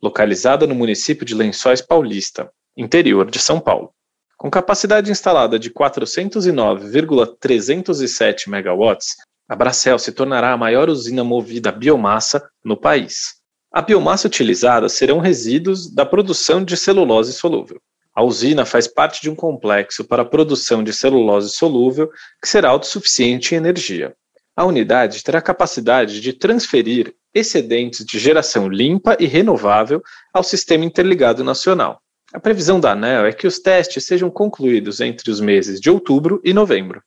localizada 0.00 0.66
no 0.66 0.74
município 0.74 1.26
de 1.26 1.34
Lençóis 1.34 1.82
Paulista, 1.82 2.50
interior 2.76 3.30
de 3.30 3.38
São 3.38 3.60
Paulo. 3.60 3.92
Com 4.38 4.50
capacidade 4.50 5.10
instalada 5.10 5.58
de 5.58 5.68
409,307 5.70 8.48
megawatts, 8.48 9.16
a 9.48 9.54
Bracel 9.54 9.98
se 9.98 10.12
tornará 10.12 10.52
a 10.52 10.56
maior 10.56 10.88
usina 10.88 11.22
movida 11.22 11.68
a 11.68 11.72
biomassa 11.72 12.42
no 12.64 12.76
país. 12.76 13.41
A 13.72 13.80
biomassa 13.80 14.26
utilizada 14.26 14.88
serão 14.88 15.18
resíduos 15.18 15.92
da 15.92 16.04
produção 16.04 16.64
de 16.64 16.76
celulose 16.76 17.32
solúvel. 17.32 17.80
A 18.14 18.22
usina 18.22 18.66
faz 18.66 18.86
parte 18.86 19.22
de 19.22 19.30
um 19.30 19.34
complexo 19.34 20.04
para 20.04 20.22
a 20.22 20.26
produção 20.26 20.84
de 20.84 20.92
celulose 20.92 21.50
solúvel 21.50 22.10
que 22.40 22.48
será 22.48 22.68
autossuficiente 22.68 23.54
em 23.54 23.58
energia. 23.58 24.14
A 24.54 24.66
unidade 24.66 25.24
terá 25.24 25.40
capacidade 25.40 26.20
de 26.20 26.34
transferir 26.34 27.14
excedentes 27.34 28.04
de 28.04 28.18
geração 28.18 28.68
limpa 28.68 29.16
e 29.18 29.26
renovável 29.26 30.02
ao 30.34 30.42
Sistema 30.42 30.84
Interligado 30.84 31.42
Nacional, 31.42 32.02
a 32.32 32.40
previsão 32.40 32.80
da 32.80 32.92
ANEL 32.92 33.26
é 33.26 33.32
que 33.32 33.46
os 33.46 33.58
testes 33.58 34.06
sejam 34.06 34.30
concluídos 34.30 35.00
entre 35.00 35.30
os 35.30 35.38
meses 35.38 35.78
de 35.78 35.90
outubro 35.90 36.40
e 36.42 36.54
novembro. 36.54 37.02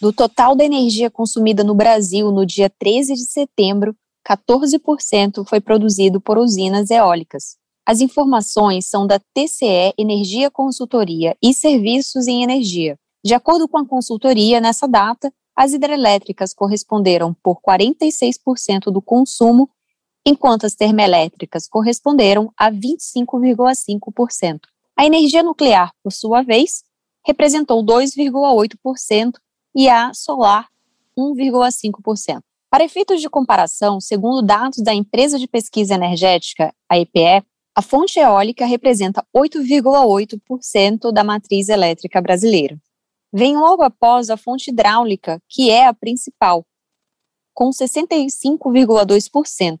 Do 0.00 0.12
total 0.12 0.54
da 0.54 0.64
energia 0.64 1.10
consumida 1.10 1.64
no 1.64 1.74
Brasil 1.74 2.30
no 2.30 2.46
dia 2.46 2.70
13 2.70 3.14
de 3.14 3.24
setembro, 3.24 3.96
14% 4.28 5.46
foi 5.48 5.60
produzido 5.60 6.20
por 6.20 6.36
usinas 6.36 6.90
eólicas. 6.90 7.56
As 7.86 8.00
informações 8.02 8.86
são 8.86 9.06
da 9.06 9.18
TCE 9.18 9.94
Energia 9.96 10.50
Consultoria 10.50 11.34
e 11.42 11.54
Serviços 11.54 12.26
em 12.26 12.42
Energia. 12.42 12.98
De 13.24 13.32
acordo 13.32 13.66
com 13.66 13.78
a 13.78 13.86
consultoria, 13.86 14.60
nessa 14.60 14.86
data, 14.86 15.32
as 15.56 15.72
hidrelétricas 15.72 16.52
corresponderam 16.52 17.34
por 17.42 17.60
46% 17.62 18.92
do 18.92 19.00
consumo 19.00 19.70
enquanto 20.24 20.66
as 20.66 20.74
termoelétricas 20.74 21.66
corresponderam 21.66 22.52
a 22.56 22.70
25,5%. 22.70 24.60
A 24.94 25.06
energia 25.06 25.42
nuclear, 25.42 25.90
por 26.02 26.12
sua 26.12 26.42
vez, 26.42 26.84
representou 27.26 27.82
2,8% 27.82 29.32
e 29.74 29.88
a 29.88 30.12
solar 30.12 30.68
1,5%. 31.16 32.42
Para 32.70 32.84
efeitos 32.84 33.22
de 33.22 33.30
comparação, 33.30 33.98
segundo 33.98 34.42
dados 34.42 34.82
da 34.82 34.92
empresa 34.92 35.38
de 35.38 35.48
pesquisa 35.48 35.94
energética, 35.94 36.70
a 36.88 36.98
EPE, 36.98 37.42
a 37.74 37.80
fonte 37.80 38.18
eólica 38.18 38.66
representa 38.66 39.24
8,8% 39.34 41.10
da 41.10 41.24
matriz 41.24 41.70
elétrica 41.70 42.20
brasileira. 42.20 42.78
Vem 43.32 43.56
logo 43.56 43.82
após 43.82 44.28
a 44.28 44.36
fonte 44.36 44.70
hidráulica, 44.70 45.40
que 45.48 45.70
é 45.70 45.86
a 45.86 45.94
principal, 45.94 46.66
com 47.54 47.70
65,2%, 47.70 49.78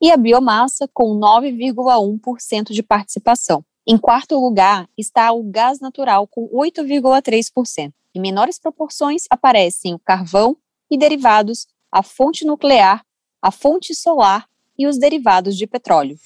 e 0.00 0.12
a 0.12 0.16
biomassa, 0.16 0.88
com 0.94 1.18
9,1% 1.18 2.72
de 2.72 2.82
participação. 2.82 3.64
Em 3.86 3.96
quarto 3.98 4.38
lugar 4.38 4.88
está 4.96 5.30
o 5.32 5.42
gás 5.42 5.80
natural, 5.80 6.28
com 6.28 6.48
8,3%. 6.48 7.92
Em 8.14 8.20
menores 8.20 8.58
proporções 8.58 9.24
aparecem 9.28 9.92
o 9.94 9.98
carvão 9.98 10.56
e 10.90 10.96
derivados, 10.96 11.66
a 11.90 12.02
fonte 12.02 12.44
nuclear, 12.44 13.02
a 13.42 13.50
fonte 13.50 13.94
solar 13.94 14.46
e 14.78 14.86
os 14.86 14.98
derivados 14.98 15.56
de 15.56 15.66
petróleo. 15.66 16.16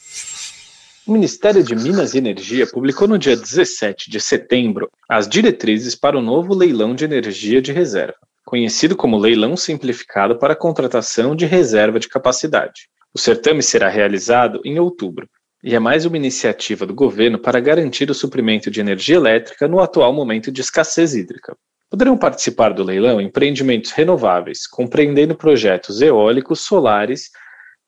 O 1.06 1.12
Ministério 1.12 1.62
de 1.62 1.74
Minas 1.74 2.14
e 2.14 2.18
Energia 2.18 2.66
publicou 2.66 3.06
no 3.06 3.18
dia 3.18 3.36
17 3.36 4.10
de 4.10 4.20
setembro 4.20 4.90
as 5.08 5.28
diretrizes 5.28 5.94
para 5.94 6.16
o 6.16 6.22
novo 6.22 6.54
leilão 6.54 6.94
de 6.94 7.04
energia 7.04 7.60
de 7.60 7.72
reserva. 7.72 8.16
conhecido 8.46 8.94
como 8.94 9.16
Leilão 9.16 9.56
Simplificado 9.56 10.38
para 10.38 10.52
a 10.52 10.56
Contratação 10.56 11.34
de 11.34 11.46
Reserva 11.46 11.98
de 11.98 12.08
Capacidade. 12.08 12.88
O 13.12 13.18
certame 13.18 13.62
será 13.62 13.88
realizado 13.88 14.60
em 14.64 14.78
outubro 14.78 15.28
e 15.62 15.74
é 15.74 15.78
mais 15.78 16.04
uma 16.04 16.18
iniciativa 16.18 16.84
do 16.84 16.94
governo 16.94 17.38
para 17.38 17.58
garantir 17.58 18.10
o 18.10 18.14
suprimento 18.14 18.70
de 18.70 18.80
energia 18.80 19.16
elétrica 19.16 19.66
no 19.66 19.80
atual 19.80 20.12
momento 20.12 20.52
de 20.52 20.60
escassez 20.60 21.14
hídrica. 21.14 21.56
Poderão 21.94 22.18
participar 22.18 22.70
do 22.70 22.82
leilão 22.82 23.20
empreendimentos 23.20 23.92
renováveis, 23.92 24.66
compreendendo 24.66 25.36
projetos 25.36 26.02
eólicos, 26.02 26.62
solares 26.62 27.30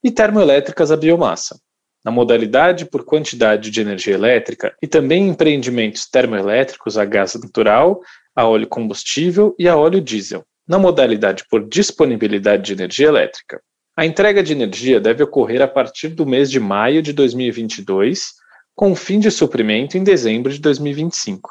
e 0.01 0.09
termoelétricas 0.09 0.93
a 0.93 0.95
biomassa, 0.95 1.59
na 2.05 2.09
modalidade 2.09 2.85
por 2.85 3.03
quantidade 3.03 3.69
de 3.69 3.81
energia 3.81 4.13
elétrica 4.13 4.73
e 4.81 4.87
também 4.87 5.27
empreendimentos 5.27 6.09
termoelétricos 6.09 6.97
a 6.97 7.03
gás 7.03 7.35
natural, 7.35 7.99
a 8.33 8.47
óleo 8.47 8.65
combustível 8.67 9.53
e 9.59 9.67
a 9.67 9.75
óleo 9.75 9.99
diesel, 9.99 10.45
na 10.65 10.79
modalidade 10.79 11.43
por 11.49 11.67
disponibilidade 11.67 12.63
de 12.63 12.71
energia 12.81 13.07
elétrica. 13.07 13.61
A 13.93 14.05
entrega 14.05 14.41
de 14.41 14.53
energia 14.53 15.01
deve 15.01 15.21
ocorrer 15.21 15.61
a 15.61 15.67
partir 15.67 16.07
do 16.07 16.25
mês 16.25 16.49
de 16.49 16.61
maio 16.61 17.01
de 17.01 17.11
2022, 17.11 18.35
com 18.73 18.95
fim 18.95 19.19
de 19.19 19.29
suprimento 19.29 19.97
em 19.97 20.03
dezembro 20.05 20.49
de 20.49 20.59
2025. 20.61 21.49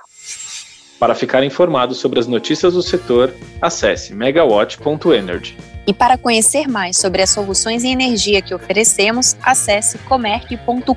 Para 0.98 1.14
ficar 1.14 1.44
informado 1.44 1.94
sobre 1.94 2.18
as 2.18 2.26
notícias 2.26 2.72
do 2.72 2.82
setor, 2.82 3.34
acesse 3.60 4.14
megawatt.energy. 4.14 5.56
E 5.86 5.92
para 5.92 6.18
conhecer 6.18 6.66
mais 6.66 6.98
sobre 6.98 7.22
as 7.22 7.30
soluções 7.30 7.84
em 7.84 7.92
energia 7.92 8.42
que 8.42 8.54
oferecemos, 8.54 9.36
acesse 9.42 9.98
comerc.com.br. 9.98 10.90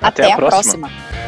Até, 0.00 0.22
Até, 0.22 0.32
a, 0.32 0.36
próxima. 0.36 0.88
próxima. 0.88 1.19